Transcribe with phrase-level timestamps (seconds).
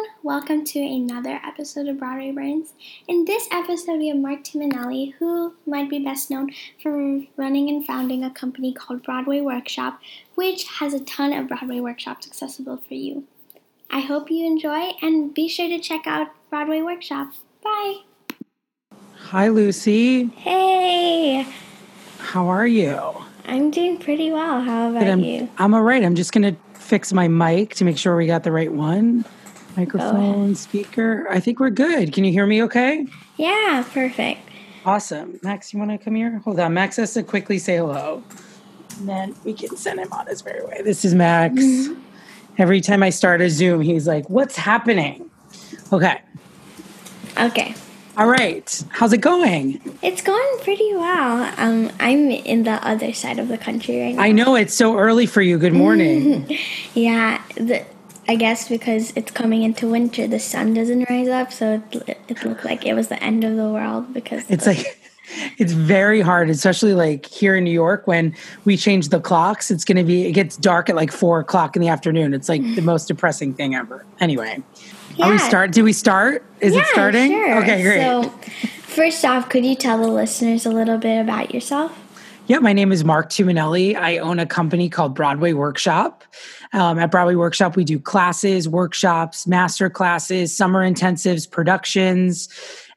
[0.00, 0.16] everyone.
[0.22, 2.74] Welcome to another episode of Broadway Brains.
[3.08, 6.50] In this episode, we have Mark Tuminelli, who might be best known
[6.82, 10.00] for running and founding a company called Broadway Workshop,
[10.34, 13.24] which has a ton of Broadway workshops accessible for you.
[13.90, 17.32] I hope you enjoy and be sure to check out Broadway Workshop.
[17.62, 17.96] Bye.
[19.14, 20.26] Hi, Lucy.
[20.26, 21.46] Hey.
[22.18, 22.98] How are you?
[23.46, 24.60] I'm doing pretty well.
[24.60, 25.50] How about I'm, you?
[25.58, 26.04] I'm all right.
[26.04, 29.24] I'm just going to fix my mic to make sure we got the right one.
[29.80, 31.26] Microphone, speaker.
[31.30, 32.12] I think we're good.
[32.12, 33.06] Can you hear me okay?
[33.38, 34.42] Yeah, perfect.
[34.84, 35.40] Awesome.
[35.42, 36.38] Max, you want to come here?
[36.40, 36.74] Hold on.
[36.74, 38.22] Max has to quickly say hello.
[38.98, 40.82] And then we can send him on his merry way.
[40.82, 41.54] This is Max.
[41.54, 41.98] Mm-hmm.
[42.58, 45.30] Every time I start a Zoom, he's like, What's happening?
[45.90, 46.20] Okay.
[47.38, 47.74] Okay.
[48.18, 48.84] All right.
[48.90, 49.80] How's it going?
[50.02, 51.54] It's going pretty well.
[51.56, 54.22] Um, I'm in the other side of the country right now.
[54.22, 55.58] I know it's so early for you.
[55.58, 56.46] Good morning.
[56.94, 57.42] yeah.
[57.54, 57.86] The,
[58.30, 62.44] I guess because it's coming into winter, the sun doesn't rise up, so it, it
[62.44, 65.00] looked like it was the end of the world because it's like
[65.58, 69.72] it's very hard, especially like here in New York when we change the clocks.
[69.72, 72.32] It's going to be it gets dark at like four o'clock in the afternoon.
[72.32, 74.06] It's like the most depressing thing ever.
[74.20, 74.62] Anyway,
[75.16, 75.26] yeah.
[75.26, 75.72] Are we start?
[75.72, 76.44] Do we start?
[76.60, 77.32] Is yeah, it starting?
[77.32, 77.62] Sure.
[77.62, 78.00] Okay, great.
[78.00, 78.28] So,
[78.82, 81.98] first off, could you tell the listeners a little bit about yourself?
[82.50, 83.94] Yeah, my name is Mark Tuminelli.
[83.94, 86.24] I own a company called Broadway Workshop.
[86.72, 92.48] Um, at Broadway Workshop, we do classes, workshops, master classes, summer intensives, productions,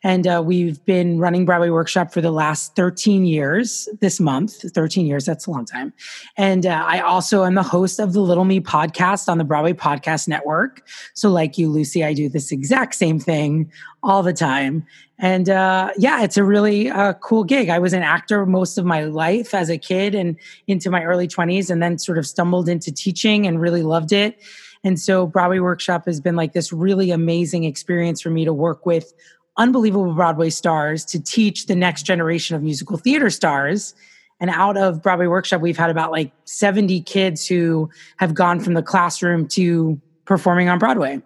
[0.04, 4.62] and uh, we've been running Broadway Workshop for the last 13 years this month.
[4.74, 5.94] 13 years, that's a long time.
[6.36, 9.74] And uh, I also am the host of the Little Me podcast on the Broadway
[9.74, 10.86] Podcast Network.
[11.14, 13.72] So, like you, Lucy, I do this exact same thing
[14.04, 14.86] all the time.
[15.20, 17.70] And uh, yeah, it's a really uh, cool gig.
[17.70, 20.36] I was an actor most of my life as a kid and
[20.68, 24.42] into my early 20s, and then sort of stumbled into teaching and really loved it.
[24.84, 28.86] And so Broadway Workshop has been like this really amazing experience for me to work
[28.86, 29.14] with
[29.58, 33.94] unbelievable Broadway stars to teach the next generation of musical theater stars.
[34.40, 38.74] And out of Broadway Workshop, we've had about like 70 kids who have gone from
[38.74, 41.22] the classroom to performing on Broadway.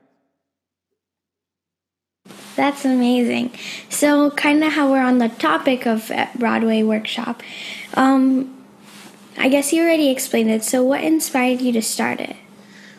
[2.55, 3.53] That's amazing.
[3.89, 7.43] So, kind of how we're on the topic of uh, Broadway Workshop,
[7.93, 8.53] um,
[9.37, 10.63] I guess you already explained it.
[10.63, 12.35] So, what inspired you to start it?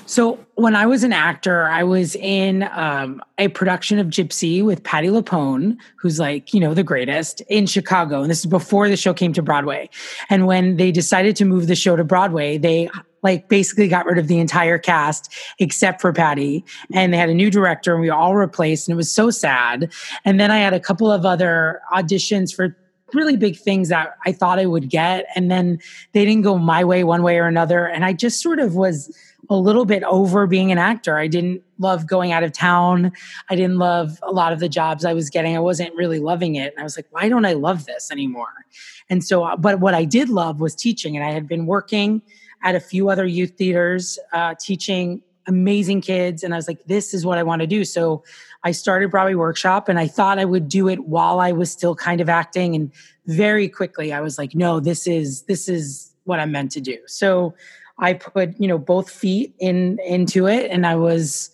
[0.08, 4.82] So when I was an actor, I was in um, a production of Gypsy with
[4.82, 8.22] Patti LuPone, who's like, you know, the greatest in Chicago.
[8.22, 9.90] And this is before the show came to Broadway.
[10.30, 12.88] And when they decided to move the show to Broadway, they
[13.22, 16.64] like basically got rid of the entire cast except for Patti,
[16.94, 18.88] And they had a new director and we all replaced.
[18.88, 19.92] And it was so sad.
[20.24, 22.74] And then I had a couple of other auditions for
[23.12, 25.26] really big things that I thought I would get.
[25.34, 25.80] And then
[26.12, 27.84] they didn't go my way one way or another.
[27.84, 29.14] And I just sort of was
[29.50, 31.18] a little bit over being an actor.
[31.18, 33.12] I didn't love going out of town.
[33.48, 35.56] I didn't love a lot of the jobs I was getting.
[35.56, 36.72] I wasn't really loving it.
[36.74, 38.66] And I was like, why don't I love this anymore?
[39.08, 41.16] And so, uh, but what I did love was teaching.
[41.16, 42.20] And I had been working
[42.62, 46.44] at a few other youth theaters, uh, teaching amazing kids.
[46.44, 47.84] And I was like, this is what I want to do.
[47.84, 48.22] So
[48.64, 51.94] I started Broadway Workshop and I thought I would do it while I was still
[51.94, 52.74] kind of acting.
[52.74, 52.92] And
[53.26, 56.98] very quickly I was like, no, this is, this is what I'm meant to do.
[57.06, 57.54] So
[57.98, 61.50] I put, you know, both feet in into it and I was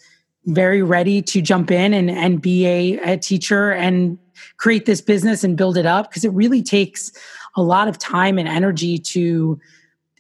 [0.47, 4.19] very ready to jump in and, and be a, a teacher and
[4.59, 7.12] create this business and build it up because it really takes
[7.56, 9.59] a lot of time and energy to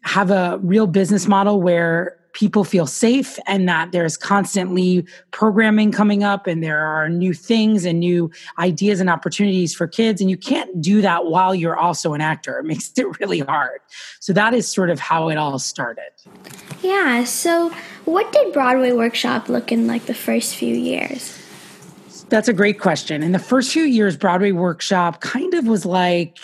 [0.02, 6.22] have a real business model where people feel safe and that there's constantly programming coming
[6.22, 10.20] up and there are new things and new ideas and opportunities for kids.
[10.20, 12.58] And you can't do that while you're also an actor.
[12.58, 13.80] It makes it really hard.
[14.20, 16.10] So that is sort of how it all started.
[16.82, 17.24] Yeah.
[17.24, 17.70] So,
[18.04, 21.40] what did Broadway Workshop look in like the first few years?
[22.28, 23.22] That's a great question.
[23.22, 26.38] In the first few years, Broadway Workshop kind of was like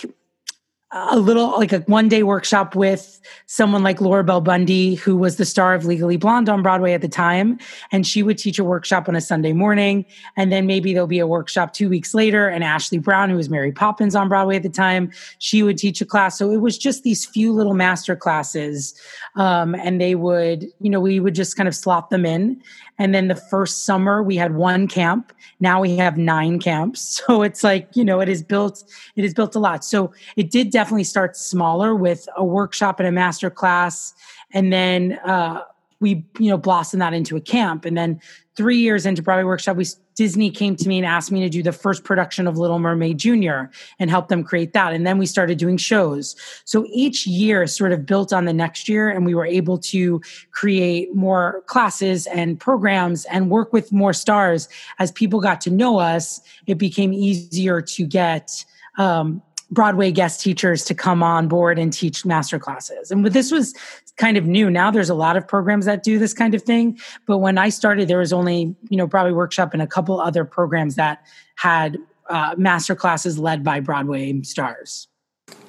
[0.93, 5.37] a little like a one day workshop with someone like Laura Bell Bundy, who was
[5.37, 7.59] the star of Legally Blonde on Broadway at the time.
[7.93, 10.05] And she would teach a workshop on a Sunday morning.
[10.37, 12.49] And then maybe there'll be a workshop two weeks later.
[12.49, 16.00] And Ashley Brown, who was Mary Poppins on Broadway at the time, she would teach
[16.00, 16.37] a class.
[16.37, 18.94] So it was just these few little master classes.
[19.37, 22.61] Um, and they would, you know, we would just kind of slot them in.
[22.99, 25.32] And then the first summer we had one camp.
[25.59, 27.20] Now we have nine camps.
[27.31, 28.82] So it's like, you know, it is built,
[29.14, 29.85] it is built a lot.
[29.85, 34.15] So it did definitely start smaller with a workshop and a master class.
[34.55, 35.62] And then uh,
[36.00, 37.85] we you know blossomed that into a camp.
[37.85, 38.19] And then
[38.56, 39.85] three years into broadway workshop we
[40.15, 43.19] disney came to me and asked me to do the first production of little mermaid
[43.19, 44.94] junior and help them create that.
[44.94, 46.35] And then we started doing shows.
[46.65, 50.23] So each year sort of built on the next year and we were able to
[50.50, 54.67] create more classes and programs and work with more stars.
[54.99, 58.65] As people got to know us it became easier to get
[58.99, 63.11] um, Broadway guest teachers to come on board and teach master classes.
[63.11, 63.75] And this was
[64.17, 64.69] kind of new.
[64.70, 66.99] Now there's a lot of programs that do this kind of thing.
[67.26, 70.44] But when I started, there was only, you know, Broadway Workshop and a couple other
[70.44, 71.25] programs that
[71.56, 75.08] had uh, master classes led by Broadway stars.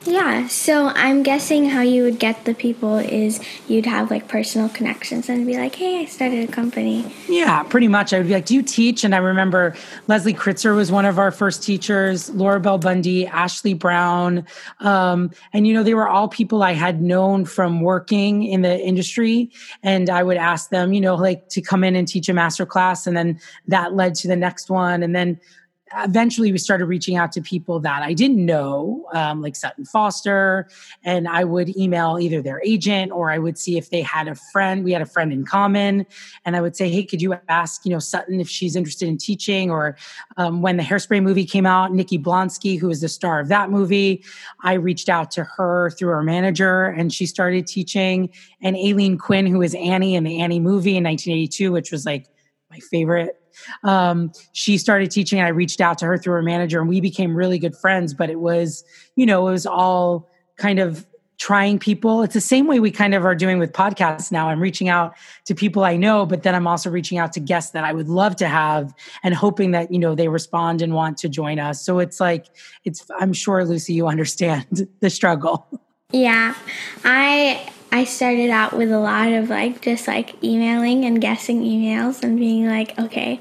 [0.04, 4.68] Yeah, so I'm guessing how you would get the people is you'd have like personal
[4.68, 7.14] connections and be like, hey, I started a company.
[7.30, 8.12] Yeah, pretty much.
[8.12, 9.04] I would be like, do you teach?
[9.04, 9.76] And I remember
[10.08, 14.44] Leslie Kritzer was one of our first teachers, Laura Bell Bundy, Ashley Brown.
[14.80, 18.80] Um, and, you know, they were all people I had known from working in the
[18.80, 19.52] industry.
[19.84, 22.66] And I would ask them, you know, like to come in and teach a master
[22.66, 23.06] class.
[23.06, 25.04] And then that led to the next one.
[25.04, 25.40] And then
[25.98, 30.68] eventually we started reaching out to people that I didn't know, um, like Sutton Foster,
[31.04, 34.36] and I would email either their agent or I would see if they had a
[34.36, 34.84] friend.
[34.84, 36.06] We had a friend in common,
[36.46, 39.18] and I would say, "Hey, could you ask, you know, Sutton if she's interested in
[39.18, 39.98] teaching?" Or
[40.38, 43.70] um, when the Hairspray movie came out, Nikki Blonsky, who is the star of that
[43.70, 44.24] movie,
[44.62, 48.30] I reached out to her through her manager, and she started teaching.
[48.62, 52.28] And Aileen Quinn, who is Annie in the Annie movie in 1982, which was like
[52.70, 53.41] my favorite
[53.84, 57.36] um, she started teaching i reached out to her through her manager and we became
[57.36, 58.84] really good friends but it was
[59.16, 61.06] you know it was all kind of
[61.42, 62.22] trying people.
[62.22, 64.50] It's the same way we kind of are doing with podcasts now.
[64.50, 65.16] I'm reaching out
[65.46, 68.08] to people i know but then i'm also reaching out to guests that i would
[68.08, 68.94] love to have
[69.24, 71.84] and hoping that you know they respond and want to join us.
[71.84, 72.46] So it's like
[72.86, 75.68] it's i'm sure lucy you understand the struggle.
[76.12, 76.56] Yeah.
[77.04, 82.24] I I started out with a lot of like just like emailing and guessing emails
[82.24, 83.40] and being like, okay,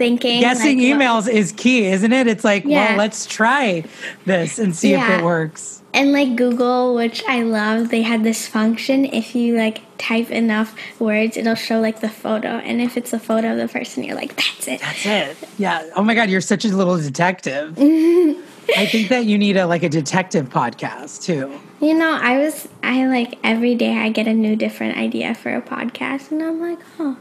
[0.00, 0.40] thinking.
[0.40, 2.26] Guessing like, emails what, is key, isn't it?
[2.26, 2.88] It's like, yeah.
[2.88, 3.84] well, let's try
[4.24, 5.16] this and see yeah.
[5.16, 5.82] if it works.
[5.92, 9.04] And like Google, which I love, they had this function.
[9.04, 12.48] If you like type enough words, it'll show like the photo.
[12.48, 14.80] And if it's a photo of the person, you're like, that's it.
[14.80, 15.36] That's it.
[15.58, 15.86] Yeah.
[15.94, 17.76] Oh my God, you're such a little detective.
[17.78, 21.60] I think that you need a like a detective podcast too.
[21.80, 25.54] You know, I was I like every day I get a new different idea for
[25.54, 27.18] a podcast and I'm like, oh.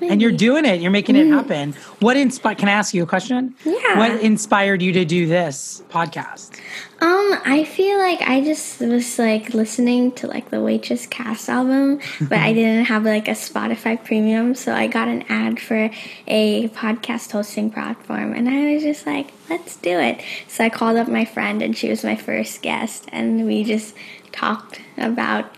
[0.00, 0.80] And you're doing it.
[0.80, 1.72] You're making it happen.
[2.00, 2.58] What inspired?
[2.58, 3.54] Can I ask you a question?
[3.64, 3.98] Yeah.
[3.98, 6.58] What inspired you to do this podcast?
[7.00, 12.00] Um, I feel like I just was like listening to like the Waitress cast album,
[12.20, 15.90] but I didn't have like a Spotify Premium, so I got an ad for
[16.26, 20.20] a podcast hosting platform, and I was just like, let's do it.
[20.48, 23.94] So I called up my friend, and she was my first guest, and we just
[24.32, 25.54] talked about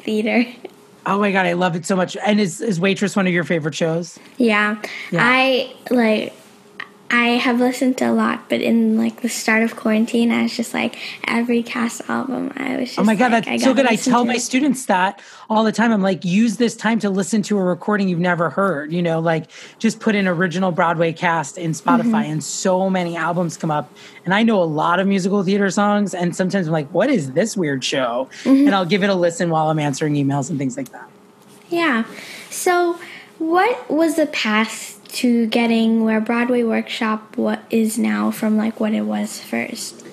[0.00, 0.44] theater.
[1.06, 2.16] Oh my god, I love it so much.
[2.24, 4.18] And is is Waitress one of your favorite shows?
[4.36, 4.80] Yeah.
[5.10, 5.20] yeah.
[5.22, 6.34] I like
[7.12, 10.56] I have listened to a lot, but in like the start of quarantine, I was
[10.56, 12.52] just like every cast album.
[12.56, 13.86] I was just oh my god, like, that's so good.
[13.86, 14.40] I tell my it.
[14.40, 15.90] students that all the time.
[15.90, 18.92] I'm like, use this time to listen to a recording you've never heard.
[18.92, 22.32] You know, like just put in original Broadway cast in Spotify, mm-hmm.
[22.32, 23.92] and so many albums come up.
[24.24, 27.32] And I know a lot of musical theater songs, and sometimes I'm like, what is
[27.32, 28.28] this weird show?
[28.44, 28.66] Mm-hmm.
[28.66, 31.08] And I'll give it a listen while I'm answering emails and things like that.
[31.70, 32.04] Yeah.
[32.50, 33.00] So,
[33.38, 38.92] what was the past to getting where Broadway Workshop what is now from like what
[38.92, 40.06] it was first?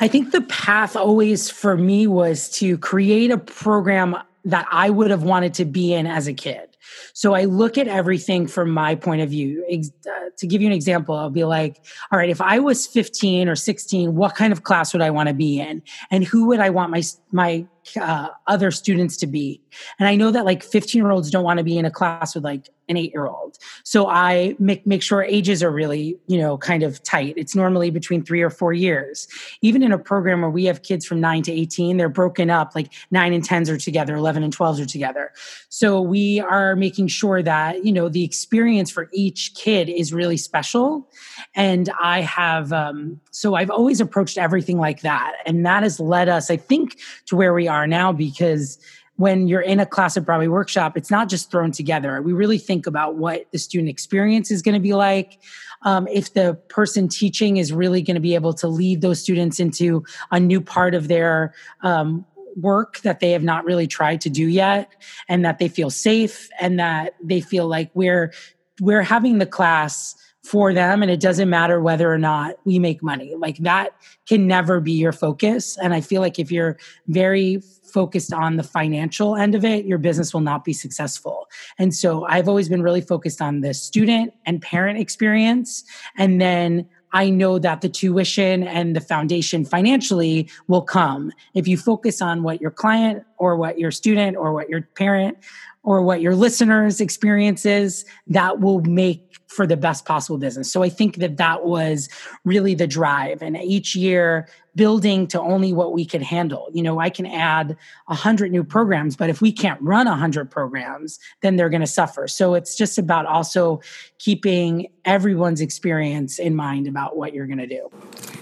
[0.00, 5.10] I think the path always for me was to create a program that I would
[5.10, 6.68] have wanted to be in as a kid.
[7.14, 9.64] So I look at everything from my point of view.
[9.70, 13.48] Uh, to give you an example, I'll be like, all right, if I was 15
[13.48, 15.82] or 16, what kind of class would I want to be in?
[16.10, 17.66] And who would I want my, my
[18.00, 19.60] uh, other students to be.
[19.98, 22.34] And I know that like 15 year olds don't want to be in a class
[22.34, 23.58] with like an eight year old.
[23.82, 27.34] So I make, make sure ages are really, you know, kind of tight.
[27.36, 29.26] It's normally between three or four years.
[29.62, 32.74] Even in a program where we have kids from nine to 18, they're broken up
[32.74, 35.32] like nine and 10s are together, 11 and 12s are together.
[35.68, 40.36] So we are making sure that, you know, the experience for each kid is really
[40.36, 41.08] special.
[41.54, 45.32] And I have, um, so I've always approached everything like that.
[45.46, 48.78] And that has led us, I think, to where we are now because
[49.22, 52.20] when you're in a class at Broadway workshop, it's not just thrown together.
[52.20, 55.38] We really think about what the student experience is going to be like.
[55.82, 59.60] Um, if the person teaching is really going to be able to lead those students
[59.60, 60.02] into
[60.32, 62.26] a new part of their um,
[62.56, 64.92] work that they have not really tried to do yet,
[65.28, 68.32] and that they feel safe and that they feel like we're
[68.80, 73.00] we're having the class for them and it doesn't matter whether or not we make
[73.00, 73.94] money like that
[74.26, 76.76] can never be your focus and i feel like if you're
[77.06, 81.48] very focused on the financial end of it your business will not be successful.
[81.78, 85.84] And so i've always been really focused on the student and parent experience.
[86.16, 91.30] And then I know that the tuition and the foundation financially will come.
[91.54, 95.36] If you focus on what your client or what your student or what your parent
[95.84, 100.72] or what your listeners experiences that will make for the best possible business.
[100.72, 102.08] So i think that that was
[102.44, 103.42] really the drive.
[103.42, 106.68] And each year building to only what we could handle.
[106.72, 111.18] You know i can add 100 new programs but if we can't run 100 programs
[111.40, 112.26] then they're going to suffer.
[112.28, 113.80] So it's just about also
[114.18, 117.90] keeping everyone's experience in mind about what you're going to do.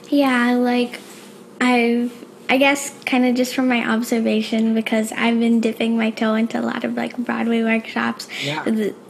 [0.09, 1.01] Yeah like
[1.61, 6.35] i've I guess kind of just from my observation because I've been dipping my toe
[6.35, 8.65] into a lot of like Broadway workshops yeah.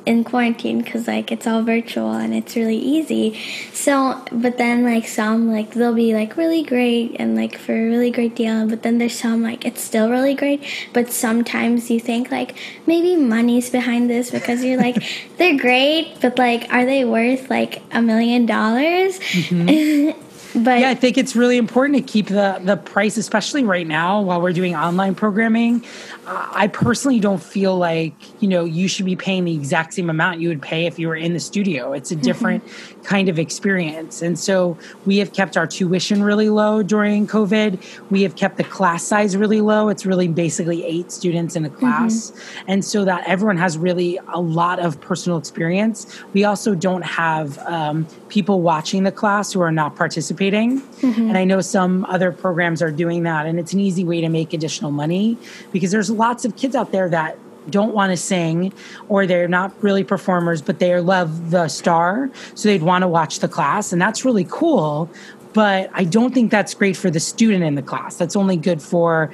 [0.04, 3.40] in quarantine because like it's all virtual and it's really easy.
[3.72, 7.88] So, but then like some like they'll be like really great and like for a
[7.88, 11.98] really great deal, but then there's some like it's still really great, but sometimes you
[11.98, 12.54] think like
[12.86, 15.02] maybe money's behind this because you're like
[15.38, 19.18] they're great, but like are they worth like a million dollars?
[19.18, 20.26] Mm-hmm.
[20.54, 24.20] But yeah, I think it's really important to keep the the price, especially right now
[24.20, 25.84] while we're doing online programming.
[26.32, 30.40] I personally don't feel like you know you should be paying the exact same amount
[30.40, 31.92] you would pay if you were in the studio.
[31.92, 32.22] It's a mm-hmm.
[32.22, 33.02] different mm-hmm.
[33.02, 38.10] kind of experience, and so we have kept our tuition really low during COVID.
[38.10, 39.88] We have kept the class size really low.
[39.88, 42.70] It's really basically eight students in a class, mm-hmm.
[42.70, 46.22] and so that everyone has really a lot of personal experience.
[46.32, 51.22] We also don't have um, people watching the class who are not participating, mm-hmm.
[51.22, 54.28] and I know some other programs are doing that, and it's an easy way to
[54.28, 55.36] make additional money
[55.72, 57.38] because there's lots of kids out there that
[57.70, 58.72] don't want to sing
[59.08, 63.40] or they're not really performers but they love the star so they'd want to watch
[63.40, 65.10] the class and that's really cool
[65.52, 68.82] but i don't think that's great for the student in the class that's only good
[68.82, 69.32] for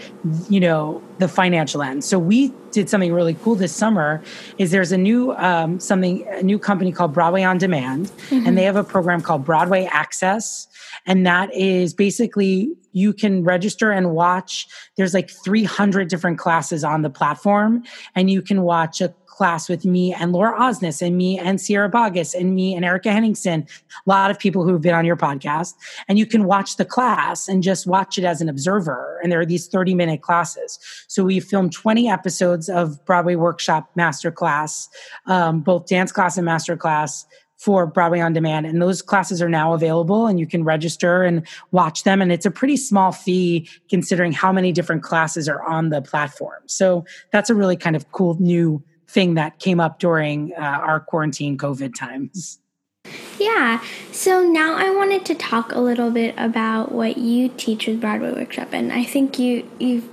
[0.49, 4.23] you know the financial end so we did something really cool this summer
[4.59, 8.47] is there's a new um, something a new company called broadway on demand mm-hmm.
[8.47, 10.69] and they have a program called broadway access
[11.07, 14.67] and that is basically you can register and watch.
[14.97, 17.83] There's like 300 different classes on the platform,
[18.15, 21.91] and you can watch a class with me and Laura Osnes and me and Sierra
[21.91, 23.67] Boggess and me and Erika Henningsen,
[24.07, 25.75] a lot of people who've been on your podcast.
[26.09, 29.21] And you can watch the class and just watch it as an observer.
[29.23, 30.79] And there are these 30 minute classes.
[31.07, 34.89] So we filmed 20 episodes of Broadway Workshop Masterclass,
[35.27, 38.67] um, both dance class and masterclass for Broadway on Demand.
[38.67, 42.21] And those classes are now available and you can register and watch them.
[42.21, 46.63] And it's a pretty small fee considering how many different classes are on the platform.
[46.67, 51.01] So that's a really kind of cool new thing that came up during uh, our
[51.01, 52.59] quarantine COVID times.
[53.39, 53.83] Yeah.
[54.13, 58.33] So now I wanted to talk a little bit about what you teach with Broadway
[58.33, 60.09] Workshop, and I think you you've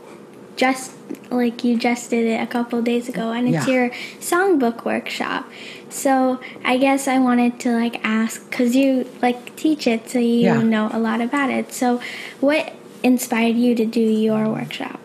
[0.56, 0.94] just
[1.32, 3.74] like you just did it a couple days ago, and it's yeah.
[3.74, 5.50] your songbook workshop.
[5.94, 10.40] So I guess I wanted to like ask because you like teach it, so you
[10.40, 10.62] yeah.
[10.62, 11.72] know a lot about it.
[11.72, 12.02] So
[12.40, 12.74] what
[13.04, 15.00] inspired you to do your workshop?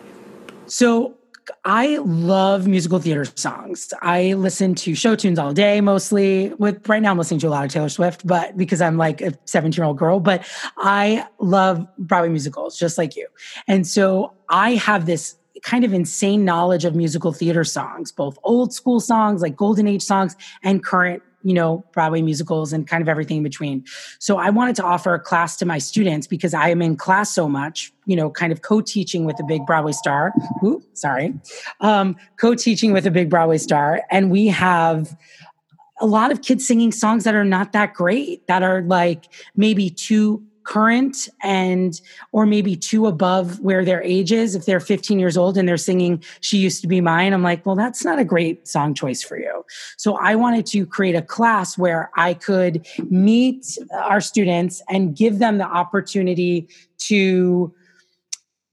[0.65, 1.15] So
[1.63, 3.93] I love musical theater songs.
[4.01, 6.53] I listen to show tunes all day mostly.
[6.57, 9.21] With right now I'm listening to a lot of Taylor Swift, but because I'm like
[9.21, 10.45] a 17-year-old girl, but
[10.77, 13.27] I love Broadway musicals just like you.
[13.67, 18.73] And so I have this kind of insane knowledge of musical theater songs, both old
[18.73, 23.07] school songs like golden age songs and current you know broadway musicals and kind of
[23.07, 23.85] everything in between.
[24.19, 27.33] So i wanted to offer a class to my students because i am in class
[27.33, 30.33] so much you know kind of co-teaching with a big broadway star.
[30.63, 31.33] Ooh, sorry.
[31.81, 35.17] Um, co-teaching with a big broadway star and we have
[36.01, 39.25] a lot of kids singing songs that are not that great that are like
[39.55, 42.01] maybe too current and
[42.31, 45.77] or maybe two above where their age is if they're 15 years old and they're
[45.77, 49.23] singing she used to be mine i'm like well that's not a great song choice
[49.23, 49.65] for you
[49.97, 55.39] so i wanted to create a class where i could meet our students and give
[55.39, 57.73] them the opportunity to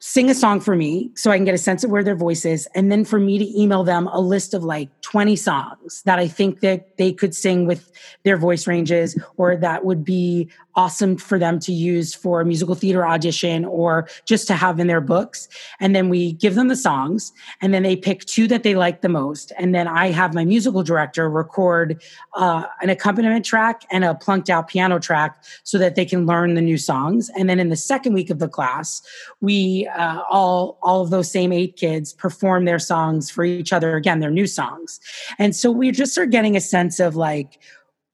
[0.08, 2.44] sing a song for me so I can get a sense of where their voice
[2.44, 2.68] is.
[2.76, 6.28] And then for me to email them a list of like 20 songs that I
[6.28, 7.90] think that they could sing with
[8.22, 12.74] their voice ranges or that would be awesome for them to use for a musical
[12.74, 15.48] theater audition or just to have in their books.
[15.80, 19.00] And then we give them the songs and then they pick two that they like
[19.00, 19.52] the most.
[19.58, 22.02] And then I have my musical director record
[22.34, 26.54] uh, an accompaniment track and a plunked out piano track so that they can learn
[26.54, 27.30] the new songs.
[27.36, 29.00] And then in the second week of the class,
[29.40, 33.96] we uh, all all of those same eight kids perform their songs for each other
[33.96, 35.00] again, their new songs.
[35.38, 37.58] And so we just are getting a sense of like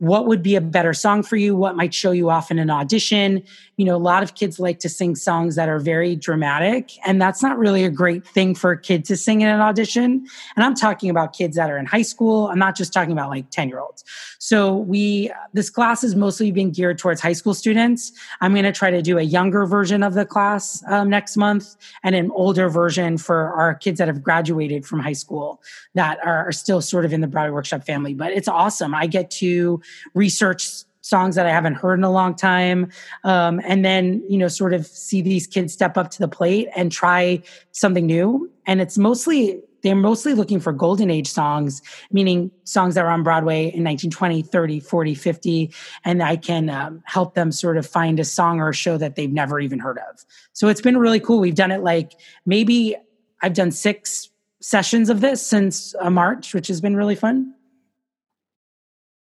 [0.03, 1.55] what would be a better song for you?
[1.55, 3.45] What might show you off in an audition
[3.77, 7.21] you know a lot of kids like to sing songs that are very dramatic and
[7.21, 10.27] that's not really a great thing for a kid to sing in an audition.
[10.57, 12.49] And i'm talking about kids that are in high school.
[12.49, 14.05] I'm not just talking about like 10 year olds
[14.39, 18.13] so we this class is mostly being geared towards high school students.
[18.41, 21.77] I'm going to try to do a younger version of the class um, next month
[22.03, 25.63] and an older version for our kids that have graduated from high school
[25.95, 28.15] that are, are still sort of in the broadway workshop family.
[28.15, 28.95] But it's awesome.
[28.95, 29.81] I get to
[30.15, 32.91] research songs that I haven't heard in a long time.
[33.25, 36.69] Um, and then, you know, sort of see these kids step up to the plate
[36.75, 37.43] and try
[37.73, 38.51] something new.
[38.67, 41.83] And it's mostly, they're mostly looking for golden age songs,
[42.13, 45.75] meaning songs that were on Broadway in 1920, 30, 40, 50.
[46.05, 49.17] And I can um, help them sort of find a song or a show that
[49.17, 50.25] they've never even heard of.
[50.53, 51.41] So it's been really cool.
[51.41, 52.13] We've done it like
[52.47, 52.97] maybe
[53.43, 54.31] I've done six
[54.61, 57.53] sessions of this since uh, March, which has been really fun.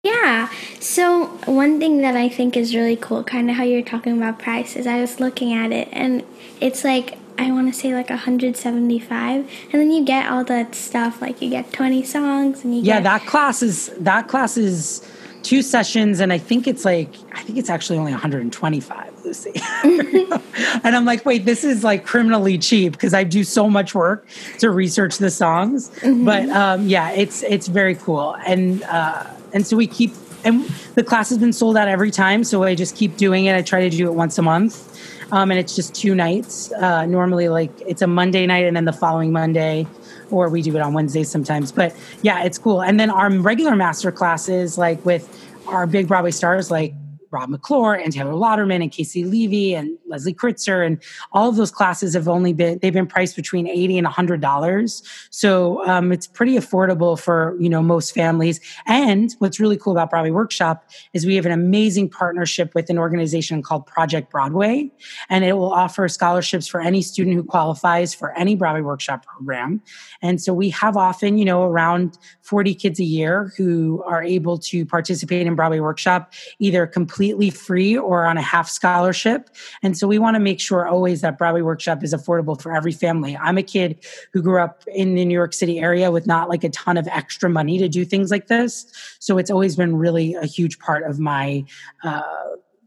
[0.02, 0.48] Yeah.
[0.80, 4.38] So one thing that I think is really cool, kind of how you're talking about
[4.38, 6.24] price, is I was looking at it and
[6.60, 11.22] it's like I want to say like 175, and then you get all that stuff
[11.22, 15.06] like you get 20 songs and you yeah get, that class is that class is
[15.42, 19.52] two sessions and I think it's like I think it's actually only 125, Lucy.
[19.84, 24.26] and I'm like, wait, this is like criminally cheap because I do so much work
[24.58, 25.90] to research the songs.
[25.90, 26.24] Mm-hmm.
[26.24, 28.82] But um, yeah, it's it's very cool and.
[28.82, 30.12] Uh, and so we keep
[30.44, 30.64] and
[30.94, 32.44] the class has been sold out every time.
[32.44, 33.54] So i just keep doing it.
[33.54, 34.86] I try to do it once a month.
[35.32, 36.72] Um, and it's just two nights.
[36.72, 39.86] Uh, normally like it's a monday night and then the following monday
[40.30, 41.72] or we do it on wednesdays sometimes.
[41.72, 42.82] But yeah it's cool.
[42.82, 45.28] And then our regular master classes like with
[45.68, 46.94] our big broadway stars like
[47.30, 51.00] Rob McClure and Taylor Louderman and Caissie Levy and Leslie Kritzer and
[51.32, 55.02] all of those classes have only been they've been priced between eighty and hundred dollars.
[55.30, 58.60] So um, it's pretty affordable for you know most families.
[58.86, 62.98] And what's really cool about Broadway Workshop is we have an amazing partnership with an
[62.98, 64.90] organization called Project Broadway,
[65.28, 69.80] and it will offer scholarships for any student who qualifies for any Broadway Workshop program.
[70.20, 74.58] And so we have often you know around forty kids a year who are able
[74.58, 79.50] to participate in Broadway Workshop either completely completely free or on a half scholarship.
[79.82, 82.92] And so we want to make sure always that Broadway Workshop is affordable for every
[82.92, 83.36] family.
[83.36, 86.64] I'm a kid who grew up in the New York City area with not like
[86.64, 88.86] a ton of extra money to do things like this.
[89.18, 91.62] So it's always been really a huge part of my
[92.02, 92.22] uh,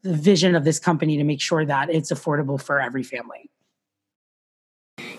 [0.04, 3.52] vision of this company to make sure that it's affordable for every family.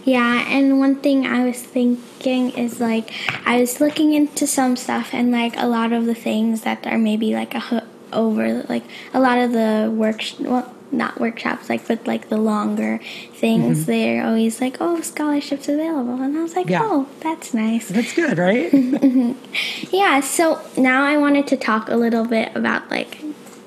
[0.03, 3.13] Yeah, and one thing I was thinking is like
[3.47, 6.99] I was looking into some stuff and like a lot of the things that are
[6.99, 12.07] maybe like a over like a lot of the work well not workshops like but
[12.07, 13.01] like the longer
[13.33, 13.91] things mm-hmm.
[13.91, 16.21] they're always like oh scholarships available.
[16.23, 16.81] And i was like yeah.
[16.83, 17.89] oh that's nice.
[17.89, 18.73] That's good right?
[19.91, 23.21] Yeah so now i wanted to talk a little bit about like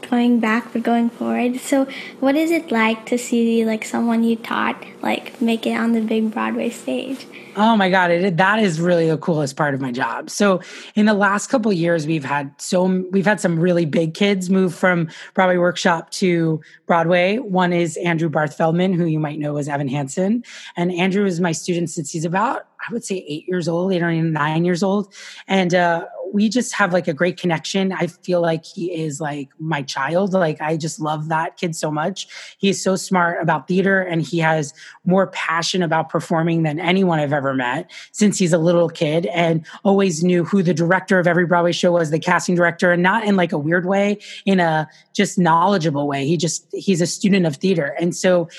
[0.09, 1.59] going back but going forward.
[1.59, 1.87] So
[2.19, 6.01] what is it like to see like someone you taught like make it on the
[6.01, 7.25] big broadway stage
[7.59, 10.29] Oh my God, it, that is really the coolest part of my job.
[10.29, 10.61] So
[10.93, 14.75] in the last couple years, we've had so we've had some really big kids move
[14.75, 17.37] from Broadway Workshop to Broadway.
[17.37, 20.43] One is Andrew Barth Feldman, who you might know as Evan Hansen,
[20.75, 24.01] and Andrew is my student since he's about I would say eight years old, eight
[24.01, 25.13] or nine years old,
[25.47, 27.91] and uh, we just have like a great connection.
[27.91, 30.33] I feel like he is like my child.
[30.33, 32.27] Like I just love that kid so much.
[32.57, 34.73] He's so smart about theater and he has
[35.05, 39.65] more passion about performing than anyone I've ever met since he's a little kid and
[39.83, 43.23] always knew who the director of every Broadway show was, the casting director, and not
[43.23, 46.27] in like a weird way, in a just knowledgeable way.
[46.27, 47.95] He just, he's a student of theater.
[47.99, 48.49] And so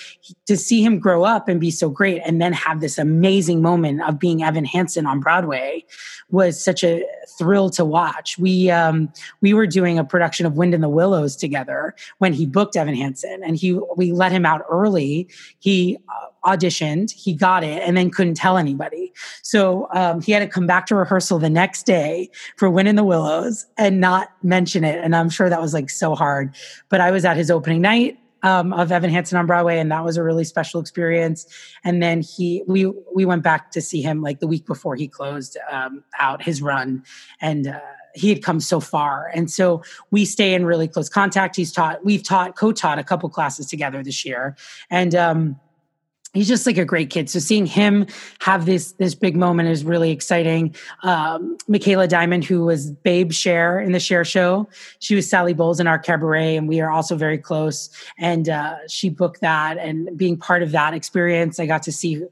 [0.47, 4.03] to see him grow up and be so great and then have this amazing moment
[4.03, 5.85] of being Evan Hansen on Broadway
[6.31, 7.05] was such a
[7.37, 8.39] thrill to watch.
[8.39, 12.47] We um, we were doing a production of Wind in the Willows together when he
[12.47, 15.29] booked Evan Hansen, and he we let him out early.
[15.59, 19.13] He uh, auditioned, he got it, and then couldn't tell anybody.
[19.43, 22.97] So um, he had to come back to rehearsal the next day for Wind in
[22.97, 25.03] the Willows and not mention it.
[25.03, 26.55] And I'm sure that was like so hard.
[26.89, 30.05] But I was at his opening night um, of Evan Hansen on Broadway, and that
[30.05, 31.47] was a really special experience.
[31.85, 35.09] And then he, we, we went back to see him like the week before he
[35.09, 37.03] closed um, out his run,
[37.41, 37.81] and uh,
[38.15, 39.31] he had come so far.
[39.35, 41.57] And so we stay in really close contact.
[41.57, 44.57] He's taught, we've taught, co-taught a couple classes together this year,
[44.91, 45.61] and um,
[46.35, 47.31] he's just like a great kid.
[47.31, 48.07] So seeing him
[48.41, 50.75] have this this big moment is really exciting.
[51.03, 55.81] Um, Michaela Diamond, who was Babe Cher in the Cher show, she was Sally Bowles
[55.81, 57.91] in our cabaret, and we are also very close.
[58.19, 62.23] And uh, she booked that, and being part of that experience, I got to see.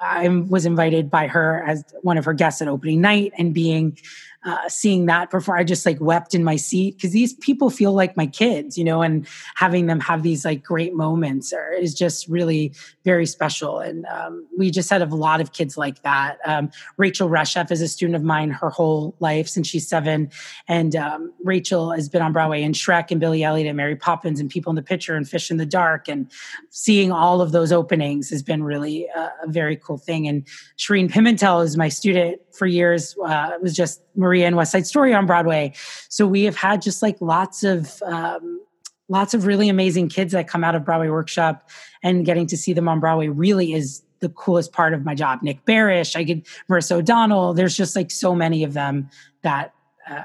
[0.00, 3.96] I was invited by her as one of her guests at opening night, and being
[4.44, 7.92] uh, seeing that before I just like wept in my seat because these people feel
[7.92, 11.94] like my kids, you know, and having them have these like great moments are, is
[11.94, 13.78] just really very special.
[13.78, 16.38] And um, we just had a lot of kids like that.
[16.44, 20.30] Um, Rachel Resheff is a student of mine her whole life since she's seven.
[20.68, 24.40] And um, Rachel has been on Broadway in Shrek and Billy Elliot and Mary Poppins
[24.40, 26.06] and People in the Picture and Fish in the Dark.
[26.08, 26.30] And
[26.68, 30.28] seeing all of those openings has been really a, a very cool thing.
[30.28, 33.16] And Shereen Pimentel is my student for years.
[33.24, 34.02] Uh, it was just
[34.42, 35.72] And West Side Story on Broadway.
[36.08, 38.60] So we have had just like lots of um,
[39.08, 41.68] lots of really amazing kids that come out of Broadway Workshop,
[42.02, 45.42] and getting to see them on Broadway really is the coolest part of my job.
[45.42, 47.52] Nick Barasch, I get Marissa O'Donnell.
[47.54, 49.10] There's just like so many of them
[49.42, 49.74] that
[50.08, 50.22] uh,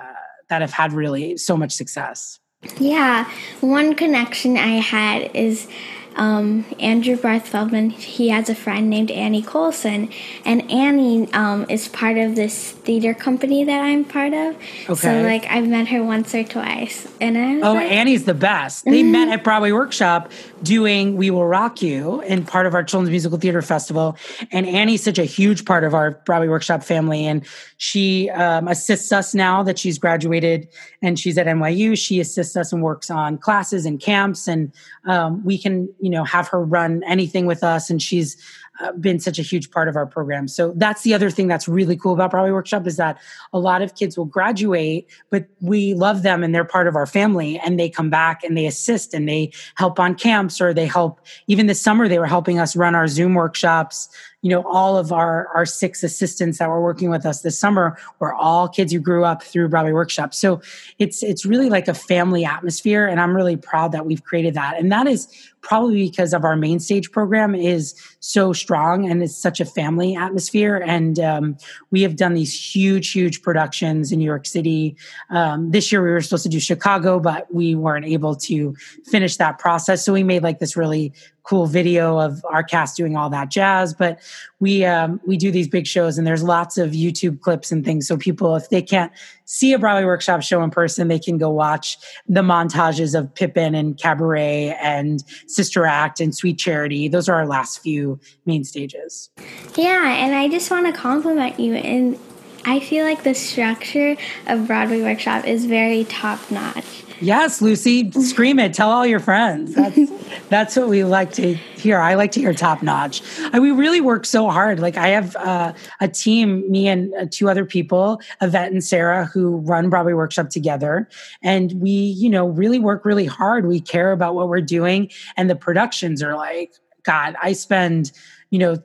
[0.47, 2.39] that have had really so much success.
[2.77, 3.29] Yeah,
[3.61, 5.67] one connection I had is
[6.15, 10.09] um, Andrew Barth Feldman, he has a friend named Annie Colson,
[10.43, 14.55] and Annie um, is part of this theater company that I'm part of.
[14.89, 14.95] Okay.
[14.95, 18.85] So like I've met her once or twice, and I oh, like, Annie's the best.
[18.85, 19.11] They mm-hmm.
[19.11, 20.31] met at Broadway Workshop
[20.63, 24.17] doing "We Will Rock You" in part of our Children's Musical Theater Festival,
[24.51, 27.45] and Annie's such a huge part of our Broadway Workshop family, and
[27.77, 30.67] she um, assists us now that she's graduated
[31.01, 31.97] and she's at NYU.
[31.97, 34.73] She assists us and works on classes and camps, and
[35.05, 37.89] um, we can you know have her run anything with us.
[37.89, 38.37] And she's
[38.81, 40.47] uh, been such a huge part of our program.
[40.47, 43.17] So that's the other thing that's really cool about Broadway Workshop is that
[43.51, 47.05] a lot of kids will graduate, but we love them and they're part of our
[47.05, 50.85] family and they come back and they assist and they help on camps or they
[50.85, 51.19] help.
[51.47, 54.09] Even this summer, they were helping us run our Zoom workshops
[54.41, 57.97] you know all of our our six assistants that were working with us this summer
[58.19, 60.61] were all kids who grew up through broadway workshop so
[60.97, 64.77] it's it's really like a family atmosphere and i'm really proud that we've created that
[64.77, 65.27] and that is
[65.61, 70.15] probably because of our main stage program is so strong and it's such a family
[70.15, 70.77] atmosphere.
[70.85, 71.57] And um,
[71.91, 74.95] we have done these huge, huge productions in New York City.
[75.29, 79.37] Um, this year we were supposed to do Chicago, but we weren't able to finish
[79.37, 80.03] that process.
[80.03, 83.93] So we made like this really cool video of our cast doing all that jazz.
[83.93, 84.19] But
[84.59, 88.07] we um, we do these big shows, and there's lots of YouTube clips and things.
[88.07, 89.11] So people, if they can't
[89.45, 93.73] see a Broadway workshop show in person, they can go watch the montages of Pippin
[93.73, 97.07] and Cabaret and Sister Act and Sweet Charity.
[97.07, 99.29] Those are our last few main stages.
[99.75, 101.75] Yeah, and I just want to compliment you.
[101.75, 102.19] And
[102.65, 104.17] I feel like the structure
[104.47, 107.03] of Broadway Workshop is very top notch.
[107.21, 108.73] Yes, Lucy, scream it.
[108.73, 109.75] Tell all your friends.
[109.75, 109.99] That's
[110.49, 111.99] that's what we like to hear.
[111.99, 113.21] I like to hear top notch.
[113.53, 114.79] We really work so hard.
[114.79, 119.25] Like I have uh, a team, me and uh, two other people, Yvette and Sarah,
[119.25, 121.09] who run Broadway Workshop together,
[121.41, 123.67] and we, you know, really work really hard.
[123.67, 128.11] We care about what we're doing, and the productions are like, God, I spend,
[128.49, 128.77] you know,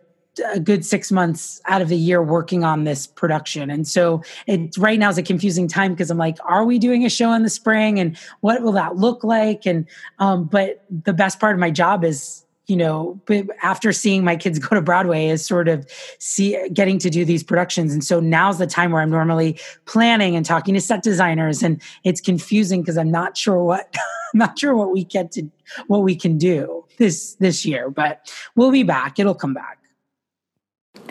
[0.52, 3.70] a good six months out of the year working on this production.
[3.70, 7.04] And so it right now is a confusing time because I'm like, are we doing
[7.04, 9.66] a show in the spring and what will that look like?
[9.66, 9.86] And
[10.18, 13.20] um, but the best part of my job is you know
[13.62, 15.86] after seeing my kids go to broadway is sort of
[16.18, 20.34] see getting to do these productions and so now's the time where i'm normally planning
[20.34, 23.94] and talking to set designers and it's confusing because i'm not sure what
[24.34, 25.46] i'm not sure what we get to
[25.88, 29.78] what we can do this this year but we'll be back it'll come back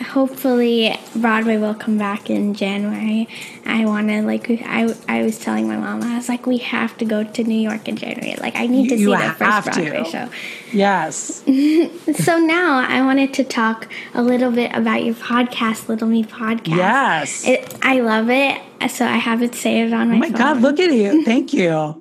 [0.02, 3.28] hopefully Broadway will come back in January.
[3.64, 6.96] I want to like I I was telling my mom I was like we have
[6.98, 8.36] to go to New York in January.
[8.40, 10.04] Like I need to you see the first Broadway to.
[10.04, 10.28] show.
[10.72, 11.42] Yes.
[12.24, 16.76] so now I wanted to talk a little bit about your podcast, Little Me Podcast.
[16.76, 17.46] Yes.
[17.46, 20.16] It, I love it so I have it saved on my.
[20.16, 20.38] Oh my phone.
[20.38, 20.60] god!
[20.60, 21.24] Look at you!
[21.24, 22.00] Thank you.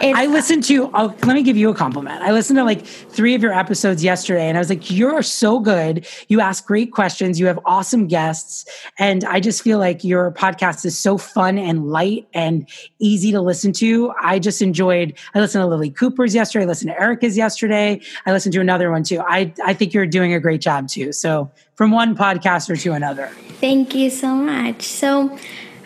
[0.00, 0.90] I listened to.
[0.94, 2.22] Oh, let me give you a compliment.
[2.22, 5.58] I listened to like three of your episodes yesterday, and I was like, "You're so
[5.60, 6.06] good.
[6.28, 7.40] You ask great questions.
[7.40, 8.64] You have awesome guests,
[8.98, 13.40] and I just feel like your podcast is so fun and light and easy to
[13.40, 14.12] listen to.
[14.20, 15.16] I just enjoyed.
[15.34, 16.64] I listened to Lilli Cooper's yesterday.
[16.64, 18.00] I listened to Erika's yesterday.
[18.26, 19.20] I listened to another one too.
[19.20, 21.12] I I think you're doing a great job too.
[21.12, 23.28] So from one podcaster to another.
[23.60, 24.82] Thank you so much.
[24.82, 25.38] So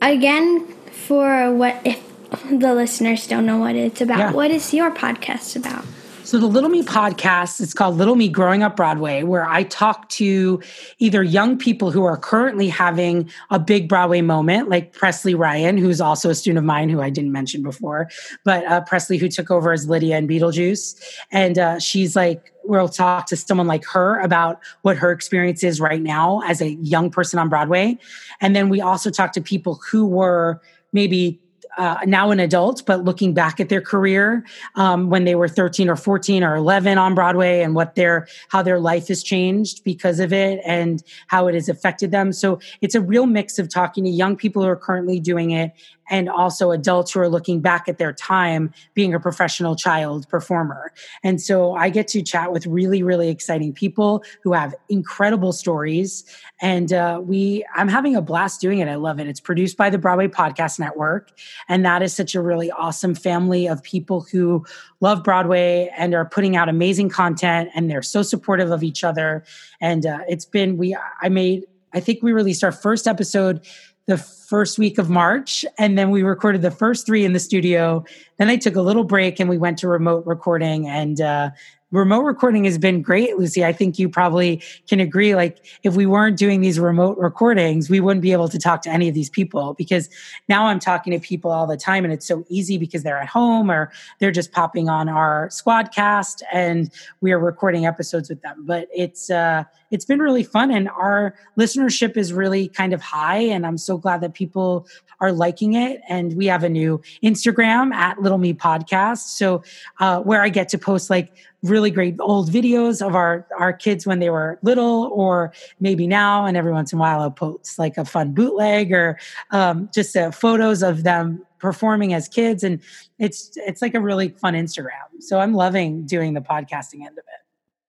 [0.02, 0.66] again,
[1.07, 2.02] for what if
[2.50, 4.33] the listeners don't know what it's about, yeah.
[4.33, 5.85] what is your podcast about?
[6.24, 10.09] So the Little Me podcast, it's called Little Me Growing Up Broadway, where I talk
[10.11, 10.62] to
[10.98, 16.00] either young people who are currently having a big Broadway moment, like Presley Ryan, who's
[16.00, 18.09] also a student of mine who I didn't mention before,
[18.42, 20.98] but uh, Presley who took over as Lydia in Beetlejuice,
[21.30, 25.81] and uh, she's like we'll talk to someone like her about what her experience is
[25.81, 27.98] right now as a young person on Broadway.
[28.40, 30.61] And then we also talk to people who were
[30.92, 31.40] maybe
[31.77, 34.44] uh, now an adult, but looking back at their career
[34.77, 38.62] um, when they were 13 or 14 or 11 on Broadway and what their how
[38.62, 42.33] their life has changed because of it and how it has affected them.
[42.33, 45.72] So it's a real mix of talking to young people who are currently doing it
[46.10, 50.92] and also adults who are looking back at their time being a professional child performer.
[51.22, 56.24] And so I get to chat with really, really exciting people who have incredible stories.
[56.60, 58.88] And uh, we, I'm having a blast doing it.
[58.88, 59.26] I love it.
[59.26, 61.30] It's produced by the Broadway Podcast Network.
[61.68, 64.64] And that is such a really awesome family of people who
[65.00, 67.70] love Broadway and are putting out amazing content.
[67.74, 69.44] And they're so supportive of each other.
[69.80, 73.64] And uh, it's been, we, I made, I think we released our first episode
[74.06, 75.64] the first week of March.
[75.78, 78.04] And then we recorded the first three in the studio.
[78.38, 80.86] Then I took a little break and we went to remote recording.
[80.86, 81.50] And uh,
[81.90, 83.64] remote recording has been great, Lucy.
[83.64, 85.34] I think you probably can agree.
[85.34, 88.90] Like, if we weren't doing these remote recordings, we wouldn't be able to talk to
[88.90, 90.10] any of these people because
[90.48, 93.28] now I'm talking to people all the time and it's so easy because they're at
[93.28, 96.90] home or they're just popping on our squadcast and
[97.22, 98.64] we are recording episodes with them.
[98.66, 99.64] But it's, uh,
[99.94, 103.38] it's been really fun and our listenership is really kind of high.
[103.38, 104.88] And I'm so glad that people
[105.20, 106.00] are liking it.
[106.09, 109.37] And we have a new Instagram at Little Me Podcast.
[109.38, 109.62] So,
[110.00, 114.04] uh, where I get to post like really great old videos of our our kids
[114.04, 117.78] when they were little or maybe now and every once in a while i'll post
[117.78, 119.18] like a fun bootleg or
[119.50, 122.83] um, just uh, photos of them performing as kids and
[123.18, 127.24] it's it's like a really fun instagram so i'm loving doing the podcasting end of
[127.33, 127.43] it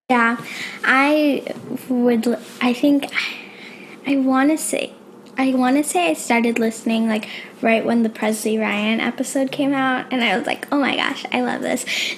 [0.09, 0.37] yeah
[0.83, 1.43] i
[1.89, 2.27] would
[2.61, 3.05] i think
[4.05, 4.93] i want to say
[5.37, 7.27] I want to say I started listening like
[7.61, 11.25] right when the Presley Ryan episode came out, and I was like, "Oh my gosh,
[11.31, 11.85] I love this."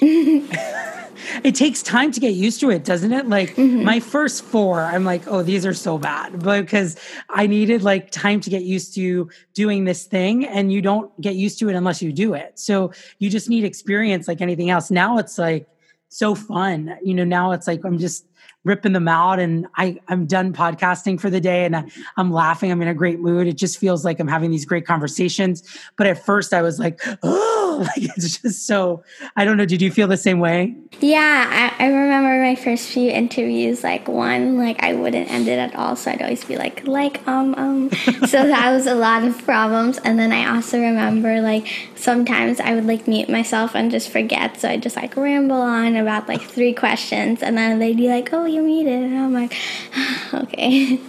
[1.42, 3.28] it takes time to get used to it, doesn't it?
[3.28, 3.84] Like mm-hmm.
[3.84, 6.96] my first four, I'm like, oh, these are so bad, because
[7.28, 11.34] I needed like time to get used to doing this thing, and you don't get
[11.34, 12.58] used to it unless you do it.
[12.58, 14.90] So you just need experience, like anything else.
[14.90, 15.66] Now it's like
[16.08, 17.24] so fun, you know.
[17.24, 18.26] Now it's like I'm just
[18.64, 22.70] ripping them out and I, I'm done podcasting for the day and I'm laughing.
[22.70, 23.46] I'm in a great mood.
[23.46, 25.62] It just feels like I'm having these great conversations.
[25.96, 29.02] But at first I was like, oh, like it's just so
[29.36, 29.64] I don't know.
[29.64, 30.74] Did you feel the same way?
[31.00, 33.84] Yeah, I, I remember my first few interviews.
[33.84, 37.26] Like one, like I wouldn't end it at all, so I'd always be like, like
[37.28, 37.90] um um.
[38.26, 39.98] so that was a lot of problems.
[39.98, 44.60] And then I also remember like sometimes I would like mute myself and just forget,
[44.60, 48.32] so I just like ramble on about like three questions, and then they'd be like,
[48.32, 48.86] "Oh, you're it.
[48.86, 49.56] and I'm like,
[50.34, 51.00] "Okay."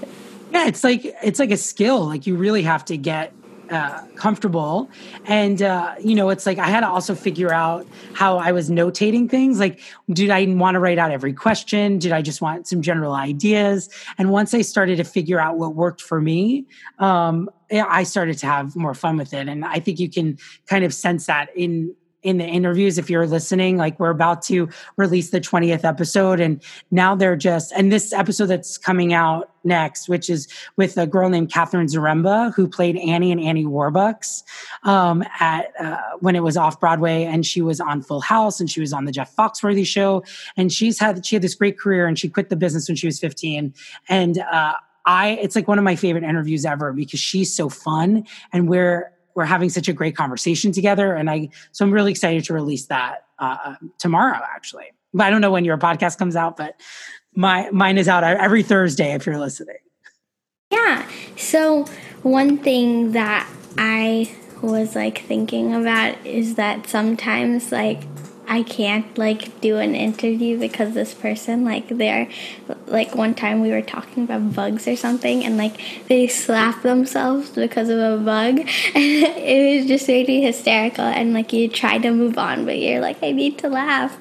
[0.52, 2.06] Yeah, it's like it's like a skill.
[2.06, 3.34] Like you really have to get
[3.70, 4.90] uh, comfortable.
[5.26, 8.70] And, uh, you know, it's like I had to also figure out how I was
[8.70, 9.60] notating things.
[9.60, 12.00] Like, did I want to write out every question?
[12.00, 13.90] Did I just want some general ideas?
[14.18, 16.66] And once I started to figure out what worked for me,
[16.98, 19.48] um, I started to have more fun with it.
[19.48, 23.28] And I think you can kind of sense that in in the interviews if you're
[23.28, 28.12] listening like we're about to release the 20th episode and now they're just and this
[28.12, 32.98] episode that's coming out next which is with a girl named kathryn zaremba who played
[32.98, 34.44] annie and annie warbucks
[34.84, 38.70] um, at uh, when it was off broadway and she was on full house and
[38.70, 40.24] she was on the jeff foxworthy show
[40.58, 43.08] and she's had she had this great career and she quit the business when she
[43.08, 43.74] was 15
[44.10, 44.74] and uh,
[45.06, 49.12] I, it's like one of my favorite interviews ever because she's so fun and we're
[49.40, 51.16] we're having such a great conversation together.
[51.16, 54.88] And I, so I'm really excited to release that uh, tomorrow, actually.
[55.18, 56.76] I don't know when your podcast comes out, but
[57.34, 59.78] my mine is out every Thursday if you're listening.
[60.72, 61.08] Yeah.
[61.38, 61.86] So
[62.24, 64.30] one thing that I
[64.62, 68.04] was like thinking about is that sometimes like
[68.50, 72.28] I can't like do an interview because this person like they're
[72.88, 77.52] like one time we were talking about bugs or something and like they slapped themselves
[77.52, 78.60] because of a bug.
[78.60, 83.00] And it was just really hysterical and like you try to move on but you're
[83.00, 84.18] like I need to laugh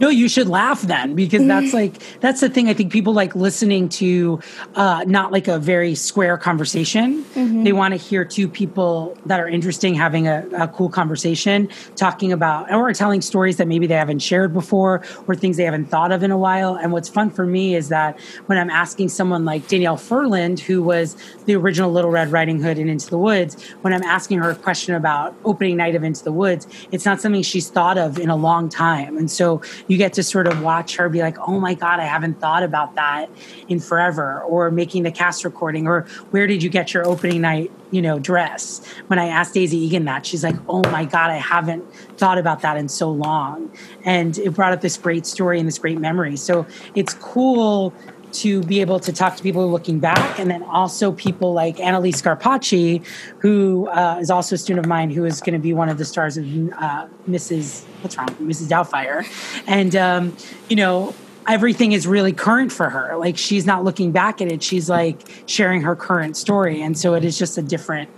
[0.00, 2.68] no, you should laugh then because that's like that's the thing.
[2.68, 4.40] I think people like listening to
[4.74, 7.24] uh, not like a very square conversation.
[7.34, 7.64] Mm-hmm.
[7.64, 12.32] They want to hear two people that are interesting having a, a, cool conversation, talking
[12.32, 16.10] about or telling stories that maybe they haven't shared before or things they haven't thought
[16.12, 16.74] of in a while.
[16.74, 20.82] And what's fun for me is that when I'm asking someone like Danielle Ferland, who
[20.82, 24.50] was the original Little Red Riding Hood in Into the Woods, when I'm asking her
[24.50, 28.18] a question about opening night of Into the Woods, it's not something she's thought of
[28.18, 31.36] in a long time, and so you get to sort of watch her be like,
[31.46, 33.28] oh my God, I haven't thought about that
[33.68, 37.70] in forever, or making the cast recording, or where did you get your opening night,
[37.90, 38.84] you know, dress?
[39.08, 41.84] When I asked Daisy Egan that, she's like, oh my God, I haven't
[42.16, 43.70] thought about that in so long.
[44.04, 46.36] And it brought up this great story and this great memory.
[46.36, 47.94] So it's cool
[48.34, 52.14] to be able to talk to people looking back, and then also people like Analise
[52.14, 53.04] Scarpaci,
[53.38, 55.98] who uh, is also a student of mine, who is going to be one of
[55.98, 57.84] the stars of uh, Mrs.
[58.02, 58.68] What's wrong, Mrs.
[58.68, 59.24] Doubtfire,
[59.66, 60.36] and um,
[60.68, 61.14] you know
[61.46, 63.16] everything is really current for her.
[63.16, 67.14] Like she's not looking back at it; she's like sharing her current story, and so
[67.14, 68.08] it is just a different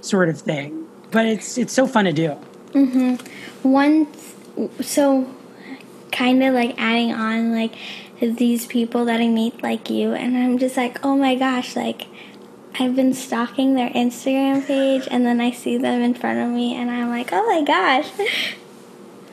[0.00, 0.86] sort of thing.
[1.10, 2.36] But it's it's so fun to do.
[2.72, 3.68] Mm-hmm.
[3.68, 4.06] One,
[4.80, 5.28] so
[6.12, 7.74] kind of like adding on like
[8.20, 12.06] these people that I meet like you, and I'm just like, oh my gosh, like
[12.78, 16.74] I've been stalking their Instagram page, and then I see them in front of me,
[16.74, 18.54] and I'm like, oh my gosh.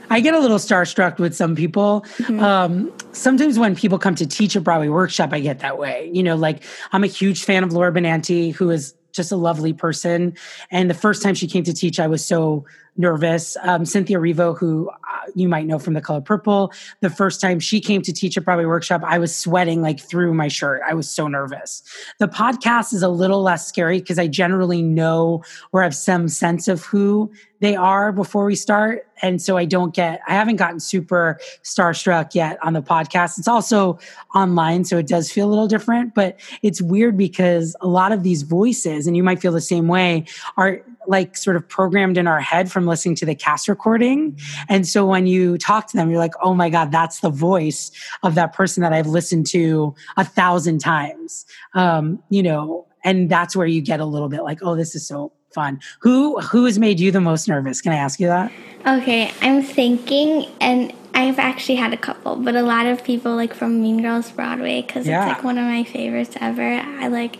[0.09, 2.05] I get a little starstruck with some people.
[2.17, 2.39] Mm-hmm.
[2.39, 6.11] Um, sometimes when people come to teach a Broadway workshop, I get that way.
[6.13, 9.73] You know, like I'm a huge fan of Laura Benanti, who is just a lovely
[9.73, 10.35] person.
[10.71, 12.65] And the first time she came to teach, I was so
[12.97, 13.57] nervous.
[13.63, 14.91] Um, Cynthia Erivo, who
[15.35, 18.41] you might know from The Color Purple, the first time she came to teach a
[18.41, 20.81] Broadway Workshop, I was sweating like through my shirt.
[20.87, 21.83] I was so nervous.
[22.19, 26.67] The podcast is a little less scary because I generally know or have some sense
[26.67, 29.07] of who they are before we start.
[29.21, 33.39] And so I don't get, I haven't gotten super starstruck yet on the podcast.
[33.39, 33.97] It's also
[34.35, 38.23] online, so it does feel a little different, but it's weird because a lot of
[38.23, 40.25] these voices, and you might feel the same way,
[40.57, 44.37] are like sort of programmed in our head from listening to the cast recording.
[44.69, 47.91] And so when you talk to them, you're like, oh my God, that's the voice
[48.23, 51.45] of that person that I've listened to a thousand times.
[51.73, 55.05] Um, you know, and that's where you get a little bit like, oh, this is
[55.05, 55.79] so fun.
[56.01, 57.81] Who who has made you the most nervous?
[57.81, 58.51] Can I ask you that?
[58.85, 63.53] Okay, I'm thinking, and I've actually had a couple, but a lot of people like
[63.53, 65.23] from Mean Girls Broadway because yeah.
[65.25, 66.61] it's like one of my favorites ever.
[66.63, 67.39] I like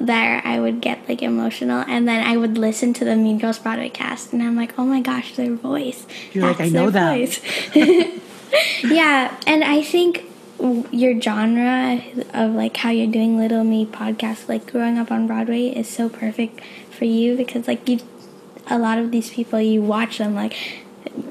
[0.00, 3.58] there I would get like emotional and then I would listen to the Mean Girls
[3.58, 6.06] Broadway cast and I'm like, oh my gosh, their voice.
[6.32, 7.40] You're That's like, I know that.
[8.82, 10.24] yeah, and I think
[10.90, 12.02] your genre
[12.34, 16.08] of like how you're doing Little Me podcast, like growing up on Broadway, is so
[16.08, 18.00] perfect for you because like you,
[18.66, 20.56] a lot of these people you watch them like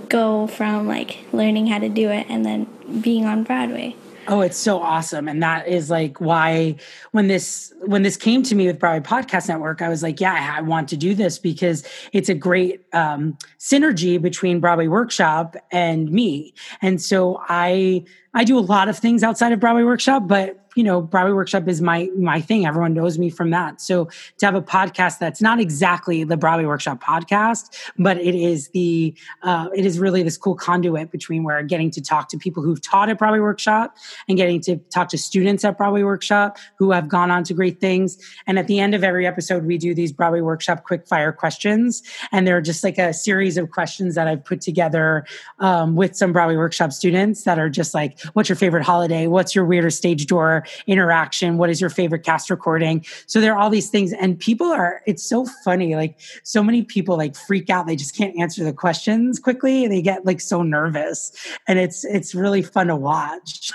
[0.09, 2.67] go from like learning how to do it and then
[3.01, 3.95] being on Broadway.
[4.29, 5.29] Oh, it's so awesome.
[5.29, 6.75] And that is like why
[7.11, 10.55] when this when this came to me with Broadway Podcast Network, I was like, yeah,
[10.57, 16.11] I want to do this because it's a great um, synergy between Broadway Workshop and
[16.11, 16.53] me.
[16.81, 20.83] And so I I do a lot of things outside of Broadway Workshop, but you
[20.83, 22.67] know, Broadway Workshop is my my thing.
[22.67, 23.81] Everyone knows me from that.
[23.81, 28.69] So to have a podcast that's not exactly the Broadway Workshop podcast, but it is
[28.69, 32.61] the uh, it is really this cool conduit between where getting to talk to people
[32.61, 33.97] who've taught at Broadway Workshop
[34.29, 37.79] and getting to talk to students at Broadway Workshop who have gone on to great
[37.79, 38.17] things.
[38.45, 42.03] And at the end of every episode, we do these Broadway Workshop quick fire questions,
[42.31, 45.25] and they're just like a series of questions that I've put together
[45.57, 49.25] um, with some Broadway Workshop students that are just like, "What's your favorite holiday?
[49.25, 53.05] What's your weirdest stage door?" Interaction what is your favorite cast recording?
[53.25, 56.83] So there are all these things and people are it's so funny like so many
[56.83, 60.63] people like freak out they just can't answer the questions quickly they get like so
[60.63, 61.31] nervous
[61.67, 63.71] and it's it's really fun to watch.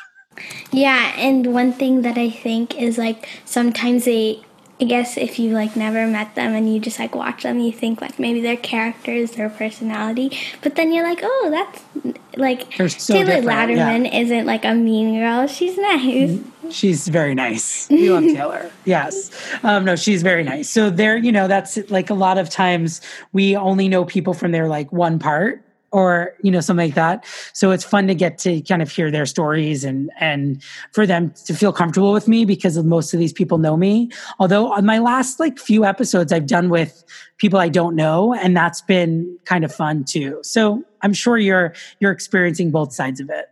[0.71, 4.43] Yeah and one thing that i think is like sometimes they
[4.83, 7.71] I guess if you like never met them and you just like watch them, you
[7.71, 13.15] think like maybe their characters, their personality, but then you're like, oh, that's like so
[13.15, 14.19] Taylor Louderman yeah.
[14.19, 15.47] isn't like a mean girl.
[15.47, 16.37] She's nice.
[16.71, 17.89] She's very nice.
[17.91, 18.73] We love Taylor.
[18.85, 19.31] Yes.
[19.63, 20.69] Um, no, she's very nice.
[20.69, 23.01] So there, you know, that's like a lot of times
[23.33, 25.63] we only know people from their like one part
[25.93, 27.25] or you know something like that.
[27.53, 31.33] So it's fun to get to kind of hear their stories and and for them
[31.45, 34.11] to feel comfortable with me because most of these people know me.
[34.39, 37.05] Although on my last like few episodes i've done with
[37.37, 40.41] people i don't know and that's been kind of fun too.
[40.43, 43.51] So i'm sure you're you're experiencing both sides of it.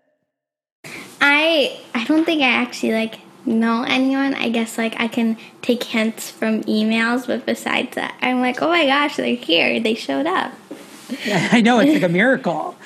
[1.21, 4.35] I i don't think i actually like know anyone.
[4.35, 8.69] I guess like i can take hints from emails but besides that i'm like oh
[8.69, 9.79] my gosh they're here.
[9.79, 10.53] They showed up
[11.53, 12.77] I know it's like a miracle.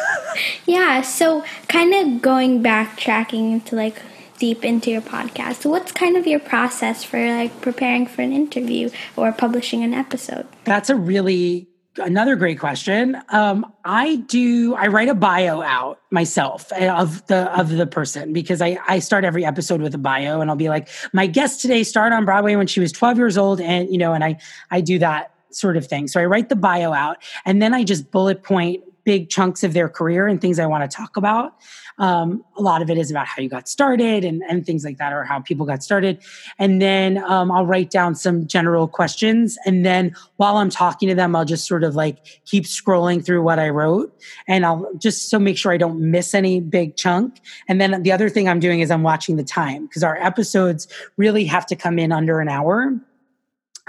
[0.66, 4.00] yeah, so kind of going backtracking into like
[4.38, 5.68] deep into your podcast.
[5.68, 10.46] what's kind of your process for like preparing for an interview or publishing an episode?
[10.64, 13.20] That's a really another great question.
[13.28, 14.74] Um, I do.
[14.74, 18.98] I write a bio out myself eh, of the of the person because I I
[18.98, 22.24] start every episode with a bio, and I'll be like, my guest today started on
[22.24, 24.38] Broadway when she was 12 years old, and you know, and I
[24.70, 26.08] I do that sort of thing.
[26.08, 29.72] So I write the bio out and then I just bullet point big chunks of
[29.72, 31.54] their career and things I want to talk about.
[31.98, 34.98] Um, a lot of it is about how you got started and, and things like
[34.98, 36.22] that, or how people got started.
[36.58, 39.58] And then um, I'll write down some general questions.
[39.66, 43.42] And then while I'm talking to them, I'll just sort of like keep scrolling through
[43.42, 44.16] what I wrote.
[44.46, 47.40] And I'll just so make sure I don't miss any big chunk.
[47.68, 50.88] And then the other thing I'm doing is I'm watching the time because our episodes
[51.16, 52.98] really have to come in under an hour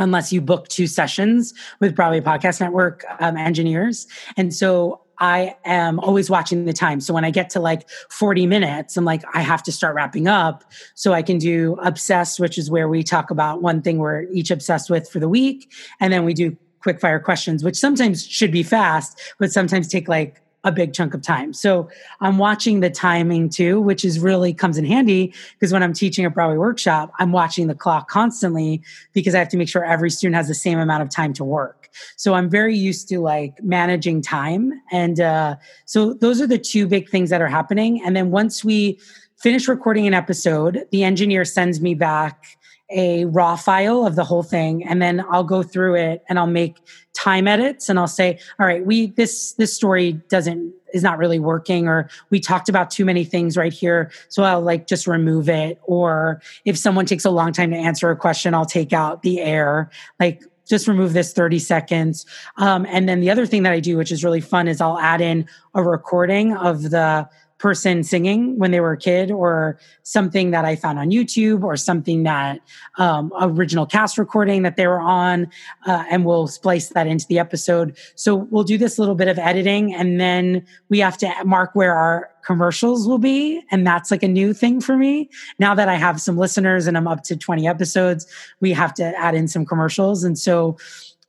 [0.01, 4.07] unless you book two sessions with Broadway Podcast Network um, engineers.
[4.35, 6.99] And so I am always watching the time.
[6.99, 10.27] So when I get to like 40 minutes, I'm like, I have to start wrapping
[10.27, 10.63] up
[10.95, 14.49] so I can do obsessed, which is where we talk about one thing we're each
[14.49, 15.71] obsessed with for the week.
[15.99, 20.07] And then we do quick fire questions, which sometimes should be fast, but sometimes take
[20.07, 21.53] like a big chunk of time.
[21.53, 21.89] So
[22.19, 26.25] I'm watching the timing too, which is really comes in handy because when I'm teaching
[26.25, 28.81] a Broadway workshop, I'm watching the clock constantly
[29.13, 31.43] because I have to make sure every student has the same amount of time to
[31.43, 31.89] work.
[32.15, 34.71] So I'm very used to like managing time.
[34.91, 35.55] And uh,
[35.85, 38.01] so those are the two big things that are happening.
[38.05, 38.99] And then once we
[39.37, 42.57] finish recording an episode, the engineer sends me back
[42.93, 46.47] a raw file of the whole thing and then I'll go through it and I'll
[46.47, 46.77] make
[47.13, 51.39] time edits and I'll say all right we this this story doesn't is not really
[51.39, 55.49] working or we talked about too many things right here so I'll like just remove
[55.49, 59.21] it or if someone takes a long time to answer a question I'll take out
[59.21, 59.89] the air
[60.19, 62.25] like just remove this 30 seconds.
[62.55, 64.99] Um, and then the other thing that I do, which is really fun, is I'll
[64.99, 67.27] add in a recording of the
[67.61, 71.77] person singing when they were a kid or something that I found on YouTube or
[71.77, 72.59] something that
[72.97, 75.47] um, original cast recording that they were on,
[75.85, 77.95] uh, and we'll splice that into the episode.
[78.15, 81.93] So we'll do this little bit of editing and then we have to mark where
[81.93, 83.61] our commercials will be.
[83.69, 85.29] And that's like a new thing for me.
[85.59, 88.25] Now that I have some listeners and I'm up to 20 episodes,
[88.59, 90.23] we have to add in some commercials.
[90.23, 90.77] And so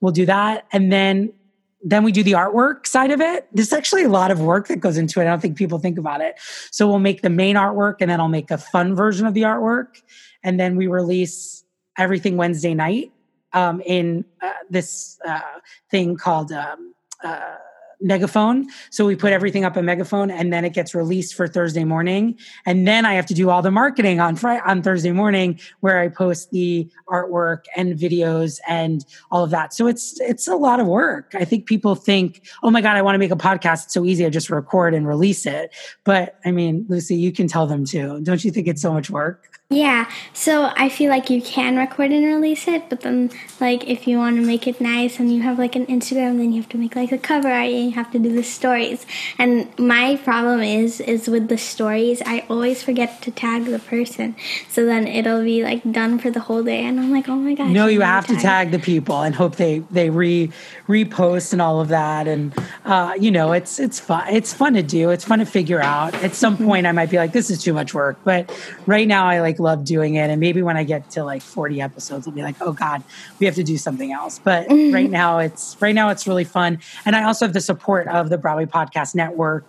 [0.00, 0.66] we'll do that.
[0.72, 1.30] And then
[1.82, 3.48] then we do the artwork side of it.
[3.52, 5.24] There's actually a lot of work that goes into it.
[5.24, 6.36] I don't think people think about it.
[6.70, 9.42] So we'll make the main artwork and then I'll make a fun version of the
[9.42, 10.00] artwork.
[10.44, 11.64] And then we release
[11.98, 13.12] everything Wednesday night
[13.52, 15.40] um, in uh, this uh,
[15.90, 17.56] thing called um, uh,
[18.02, 18.66] megaphone.
[18.90, 22.38] So we put everything up a megaphone and then it gets released for Thursday morning.
[22.66, 26.00] And then I have to do all the marketing on Friday, on Thursday morning where
[26.00, 29.72] I post the artwork and videos and all of that.
[29.72, 31.34] So it's it's a lot of work.
[31.34, 33.84] I think people think, "Oh my god, I want to make a podcast.
[33.84, 34.26] It's so easy.
[34.26, 35.74] I just record and release it."
[36.04, 38.20] But I mean, Lucy, you can tell them too.
[38.22, 39.60] Don't you think it's so much work?
[39.72, 44.06] Yeah, so I feel like you can record and release it, but then like if
[44.06, 46.68] you want to make it nice and you have like an Instagram, then you have
[46.70, 49.06] to make like a cover art and you have to do the stories.
[49.38, 54.36] And my problem is is with the stories, I always forget to tag the person,
[54.68, 57.54] so then it'll be like done for the whole day, and I'm like, oh my
[57.54, 57.70] gosh.
[57.70, 60.50] No, you have to tag the people and hope they they re
[60.86, 62.52] repost and all of that, and
[62.84, 65.08] uh, you know it's it's fun it's fun to do.
[65.10, 66.14] It's fun to figure out.
[66.16, 68.52] At some point, I might be like, this is too much work, but
[68.86, 70.30] right now I like love doing it.
[70.30, 73.02] And maybe when I get to like 40 episodes, I'll be like, oh God,
[73.38, 74.38] we have to do something else.
[74.38, 74.94] But mm-hmm.
[74.94, 76.80] right now it's right now it's really fun.
[77.04, 79.64] And I also have the support of the Broadway Podcast Network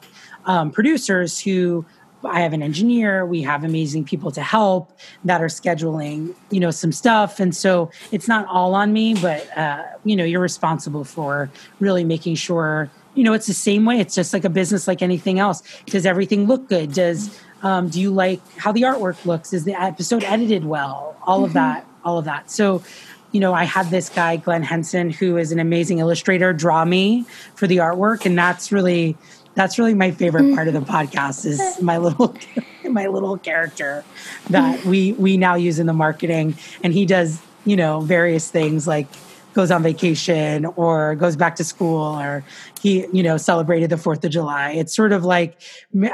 [0.45, 1.85] um, producers who
[2.25, 6.71] I have an engineer, we have amazing people to help that are scheduling, you know,
[6.71, 7.39] some stuff.
[7.39, 12.03] And so it's not all on me, but uh, you know, you're responsible for really
[12.03, 15.37] making sure you know it's the same way it's just like a business like anything
[15.37, 19.53] else does everything look good does um, do you like how the artwork looks?
[19.53, 21.15] Is the episode edited well?
[21.23, 21.45] All mm-hmm.
[21.45, 22.51] of that, all of that.
[22.51, 22.83] So,
[23.31, 27.25] you know, I had this guy, Glenn Henson, who is an amazing illustrator, draw me
[27.55, 28.25] for the artwork.
[28.25, 29.17] And that's really,
[29.55, 32.35] that's really my favorite part of the podcast is my little
[32.89, 34.03] my little character
[34.49, 38.87] that we we now use in the marketing and he does you know various things
[38.87, 39.07] like
[39.53, 42.43] goes on vacation or goes back to school or
[42.81, 44.71] he you know celebrated the fourth of july.
[44.71, 45.61] It's sort of like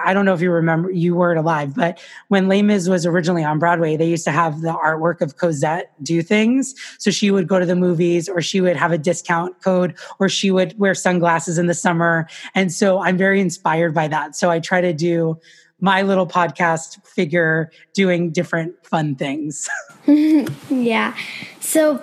[0.03, 3.43] i don't know if you remember you weren't alive but when Les Mis was originally
[3.43, 6.75] on broadway they used to have the artwork of cosette do things.
[6.97, 10.29] So she would go to the movies or she would have a discount code or
[10.29, 12.27] she would wear sunglasses in the summer.
[12.55, 14.35] And so i'm very inspired by that.
[14.35, 15.39] So i try to do
[15.81, 19.69] my little podcast figure doing different fun things.
[20.69, 21.15] Yeah.
[21.59, 22.01] So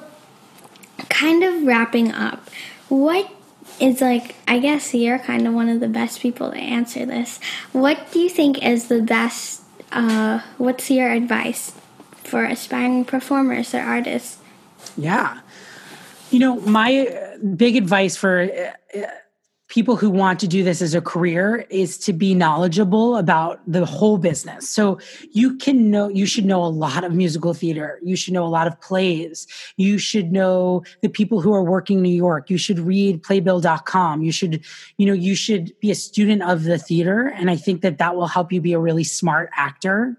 [1.09, 2.49] kind of wrapping up,
[2.88, 3.30] what
[3.80, 7.38] is like, I guess you're kind of one of the best people to answer this.
[7.72, 11.72] What do you think is the best, uh, what's your advice
[12.24, 14.38] for aspiring performers or artists?
[14.97, 15.40] Yeah.
[16.30, 18.49] You know, my big advice for
[18.94, 19.07] uh,
[19.69, 23.85] people who want to do this as a career is to be knowledgeable about the
[23.85, 24.69] whole business.
[24.71, 24.99] So
[25.33, 27.99] you can know, you should know a lot of musical theater.
[28.03, 29.47] You should know a lot of plays.
[29.77, 32.49] You should know the people who are working New York.
[32.49, 34.23] You should read playbill.com.
[34.23, 34.64] You should,
[34.99, 37.33] you know, you should be a student of the theater.
[37.35, 40.17] And I think that that will help you be a really smart actor.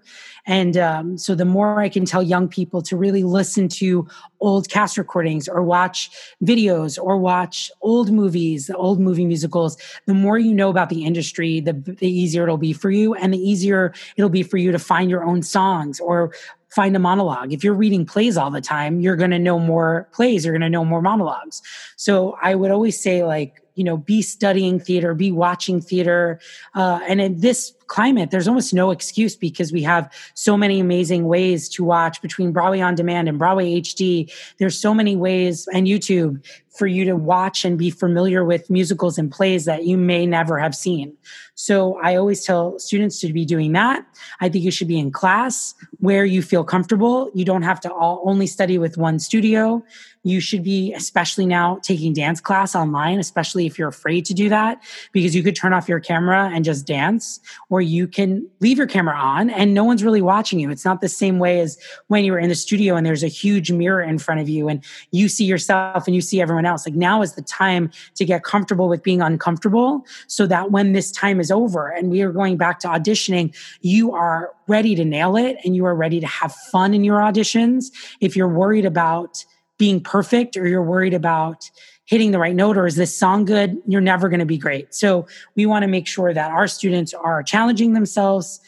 [0.48, 4.08] And um, so the more I can tell young people to really listen to
[4.40, 6.10] old cast recordings or watch
[6.42, 9.76] videos or watch old movies, old movie musicals,
[10.06, 13.34] the more you know about the industry, the, the easier it'll be for you and
[13.34, 16.32] the easier it'll be for you to find your own songs or
[16.70, 17.52] find a monologue.
[17.52, 20.62] If you're reading plays all the time, you're going to know more plays, you're going
[20.62, 21.60] to know more monologues.
[21.96, 26.40] So I would always say like, you know, be studying theater, be watching theater.
[26.74, 31.24] Uh, and in this climate, there's almost no excuse because we have so many amazing
[31.24, 34.32] ways to watch between Broadway on demand and Broadway HD.
[34.58, 36.44] There's so many ways and YouTube
[36.78, 40.58] for you to watch and be familiar with musicals and plays that you may never
[40.58, 41.12] have seen.
[41.56, 44.06] So I always tell students to be doing that.
[44.40, 47.32] I think you should be in class where you feel comfortable.
[47.34, 49.82] You don't have to all, only study with one studio.
[50.22, 54.48] You should be, especially now, taking dance class online, especially if you're afraid to do
[54.48, 54.80] that,
[55.12, 58.86] because you could turn off your camera and just dance, or you can leave your
[58.86, 60.70] camera on and no one's really watching you.
[60.70, 63.28] It's not the same way as when you were in the studio and there's a
[63.28, 66.86] huge mirror in front of you and you see yourself and you see everyone else.
[66.86, 71.10] Like now is the time to get comfortable with being uncomfortable so that when this
[71.10, 75.36] time is over and we are going back to auditioning, you are ready to nail
[75.36, 77.90] it and you are ready to have fun in your auditions.
[78.20, 79.44] If you're worried about
[79.78, 81.70] being perfect or you're worried about
[82.08, 84.94] hitting the right note or is this song good, you're never going to be great.
[84.94, 88.60] So we want to make sure that our students are challenging themselves,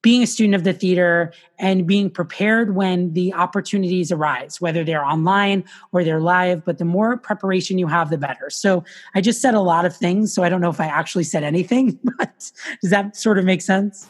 [0.00, 5.04] being a student of the theater and being prepared when the opportunities arise, whether they're
[5.04, 6.64] online or they're live.
[6.64, 8.50] But the more preparation you have, the better.
[8.50, 8.84] So
[9.14, 10.32] I just said a lot of things.
[10.32, 12.50] So I don't know if I actually said anything, but
[12.82, 14.08] does that sort of make sense?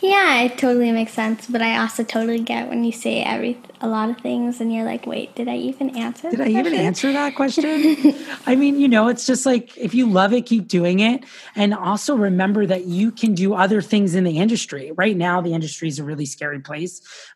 [0.00, 1.46] Yeah, it totally makes sense.
[1.46, 4.84] But I also totally get when you say every a lot of things and you're
[4.84, 6.30] like, wait, did I even answer?
[6.30, 6.66] Did I question?
[6.66, 8.14] even answer that question?
[8.46, 11.24] I mean, you know, it's just like if you love it, keep doing it,
[11.54, 14.92] and also remember that you can do other things in the industry.
[14.92, 16.85] Right now, the industry is a really scary place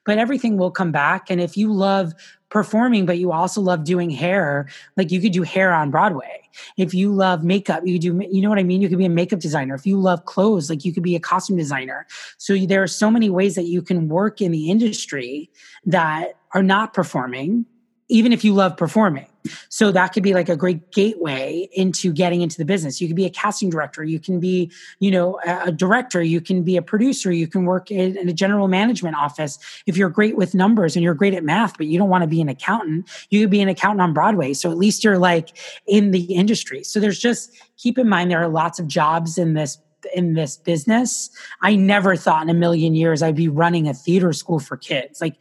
[0.04, 1.30] but everything will come back.
[1.30, 2.12] And if you love
[2.50, 6.48] performing, but you also love doing hair, like you could do hair on Broadway.
[6.76, 8.82] If you love makeup, you do, you know what I mean?
[8.82, 9.74] You could be a makeup designer.
[9.76, 12.06] If you love clothes, like you could be a costume designer.
[12.38, 15.48] So there are so many ways that you can work in the industry
[15.86, 17.66] that are not performing,
[18.08, 19.29] even if you love performing.
[19.68, 23.00] So that could be like a great gateway into getting into the business.
[23.00, 26.62] You could be a casting director, you can be, you know, a director, you can
[26.62, 29.58] be a producer, you can work in, a general management office.
[29.86, 32.28] If you're great with numbers and you're great at math, but you don't want to
[32.28, 34.52] be an accountant, you could be an accountant on Broadway.
[34.52, 36.84] So at least you're like in the industry.
[36.84, 39.78] So there's just keep in mind there are lots of jobs in this
[40.14, 41.30] in this business.
[41.62, 45.20] I never thought in a million years I'd be running a theater school for kids.
[45.20, 45.36] Like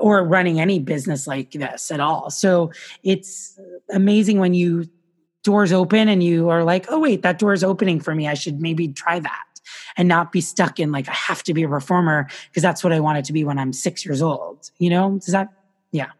[0.00, 2.30] or running any business like this at all.
[2.30, 2.70] So
[3.02, 3.58] it's
[3.90, 4.88] amazing when you
[5.44, 8.28] doors open and you are like, oh wait, that door is opening for me.
[8.28, 9.44] I should maybe try that
[9.96, 12.92] and not be stuck in like I have to be a performer because that's what
[12.92, 14.70] I wanted to be when I'm six years old.
[14.78, 15.48] You know, does that
[15.90, 16.10] yeah.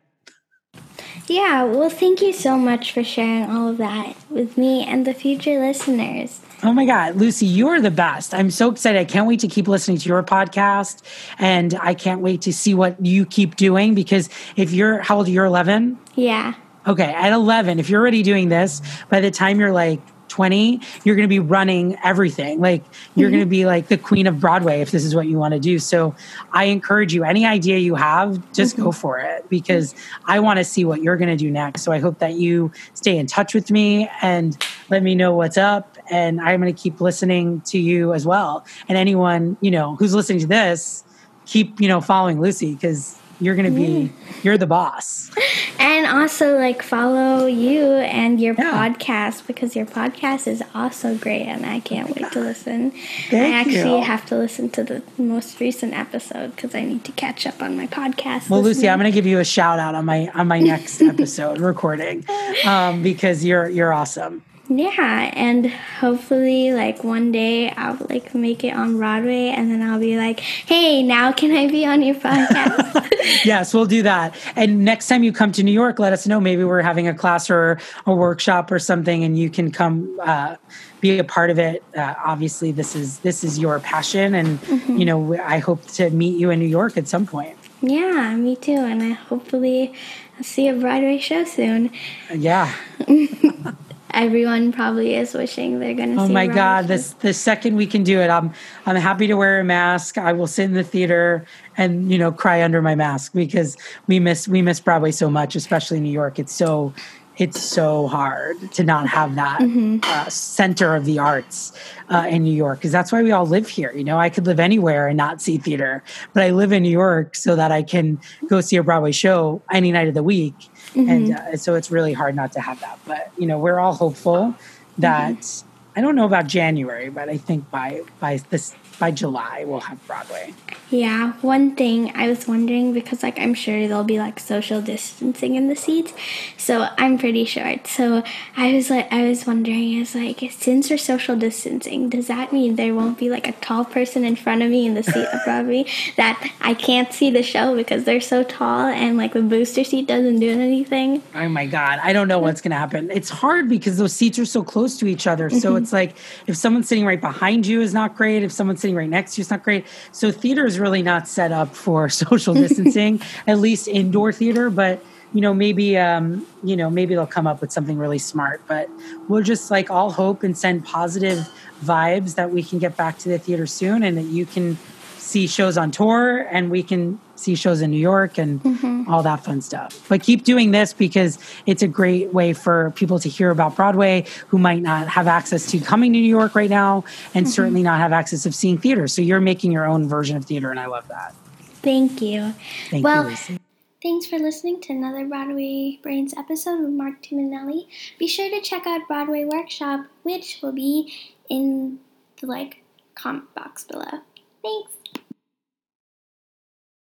[1.27, 5.15] Yeah, well, thank you so much for sharing all of that with me and the
[5.15, 6.41] future listeners.
[6.65, 8.35] Oh my God, Lucy, you're the best.
[8.35, 8.99] I'm so excited.
[8.99, 11.03] I can't wait to keep listening to your podcast.
[11.39, 15.29] And I can't wait to see what you keep doing because if you're, how old
[15.29, 15.45] are you?
[15.45, 15.97] 11?
[16.17, 16.55] Yeah.
[16.87, 17.15] Okay.
[17.15, 21.25] At 11, if you're already doing this, by the time you're like 20, you're going
[21.25, 22.61] to be running everything.
[22.61, 22.85] Like
[23.15, 23.37] you're mm-hmm.
[23.37, 25.61] going to be like the queen of Broadway if this is what you want to
[25.61, 25.79] do.
[25.79, 26.15] So
[26.53, 28.85] I encourage you, any idea you have, just mm-hmm.
[28.85, 29.95] go for it because
[30.27, 31.83] I want to see what you're going to do next.
[31.83, 34.57] So I hope that you stay in touch with me and
[34.91, 35.98] let me know what's up.
[36.11, 38.65] And I'm going to keep listening to you as well.
[38.89, 41.05] And anyone, you know, who's listening to this,
[41.47, 45.31] keep, you know, following Lucy because you're going to be, you're the boss.
[45.79, 48.73] And also, like, follow you and your yeah.
[48.73, 52.91] podcast because your podcast is also great, and I can't wait to listen.
[53.31, 54.05] Thank I actually you.
[54.05, 57.77] have to listen to the most recent episode because I need to catch up on
[57.77, 58.51] my podcast.
[58.51, 61.01] Well, Lucy, I'm going to give you a shout out on my on my next
[61.03, 62.25] episode recording
[62.67, 64.43] um, because you're you're awesome.
[64.71, 69.99] Yeah, and hopefully, like one day I'll like make it on Broadway, and then I'll
[69.99, 73.09] be like, "Hey, now can I be on your podcast?"
[73.47, 74.35] yes, we'll do that.
[74.57, 76.39] And next time you come to New York, let us know.
[76.39, 80.57] Maybe we're having a class or a workshop or something, and you can come uh,
[81.01, 81.83] be a part of it.
[81.97, 84.99] Uh, obviously, this is this is your passion, and mm-hmm.
[84.99, 87.57] you know, I hope to meet you in New York at some point.
[87.81, 89.95] Yeah, me too, and I hopefully
[90.43, 91.91] see a Broadway show soon.
[92.35, 92.71] Yeah.
[94.11, 96.23] everyone probably is wishing they're going to.
[96.23, 96.31] Oh see.
[96.31, 96.89] Oh my God!
[96.89, 98.53] This the second we can do it, I'm
[98.87, 100.19] I'm happy to wear a mask.
[100.19, 101.45] I will sit in the theater
[101.77, 105.57] and you know cry under my mask because we miss we miss Broadway so much,
[105.57, 106.39] especially in New York.
[106.39, 106.93] It's so
[107.39, 109.99] it's so hard to not have that mm-hmm.
[110.03, 111.73] uh, center of the arts
[112.11, 113.93] uh, in New York because that's why we all live here.
[113.93, 116.03] You know, I could live anywhere and not see theater,
[116.35, 119.63] but I live in New York so that I can go see a Broadway show
[119.71, 120.57] any night of the week.
[120.95, 121.09] Mm-hmm.
[121.09, 122.99] And uh, so it's really hard not to have that.
[123.07, 124.55] But, you know, we're all hopeful
[124.99, 125.69] that mm-hmm.
[125.97, 130.05] I don't know about January, but I think by by this by July we'll have
[130.07, 130.55] Broadway.
[130.91, 135.55] Yeah, one thing I was wondering because like I'm sure there'll be like social distancing
[135.55, 136.15] in the seats,
[136.57, 137.77] so I'm pretty sure.
[137.85, 138.23] So
[138.57, 142.77] I was like, I was wondering, is like since we're social distancing, does that mean
[142.77, 145.67] there won't be like a tall person in front of me in the seat above
[145.67, 145.87] me
[146.17, 150.09] that I can't see the show because they're so tall and like the booster seat
[150.09, 151.23] doesn't do anything?
[151.35, 153.11] Oh my god, I don't know what's gonna happen.
[153.11, 155.51] It's hard because those seats are so close to each other.
[155.51, 155.83] So mm-hmm.
[155.83, 158.43] it's like if someone's sitting right behind you is not great.
[158.43, 159.85] If someone's sitting right next to you is not great.
[160.13, 164.71] So theater is really not set up for social distancing, at least indoor theater.
[164.71, 168.63] But you know, maybe um, you know, maybe they'll come up with something really smart.
[168.67, 168.89] But
[169.29, 171.47] we'll just like all hope and send positive
[171.85, 174.79] vibes that we can get back to the theater soon, and that you can
[175.19, 179.11] see shows on tour, and we can see shows in New York and mm-hmm.
[179.11, 180.07] all that fun stuff.
[180.09, 184.25] But keep doing this because it's a great way for people to hear about Broadway
[184.49, 187.53] who might not have access to coming to New York right now and mm-hmm.
[187.53, 189.09] certainly not have access of seeing theater.
[189.09, 191.35] So you're making your own version of theater and I love that.
[191.83, 192.55] Thank you.
[192.91, 193.59] Thank well, you.
[194.01, 197.89] Thanks for listening to another Broadway Brains episode with Mark Tuminelli.
[198.17, 201.13] Be sure to check out Broadway Workshop, which will be
[201.49, 201.99] in
[202.41, 202.85] the like
[203.17, 204.21] comment box below.
[204.63, 204.98] Thanks.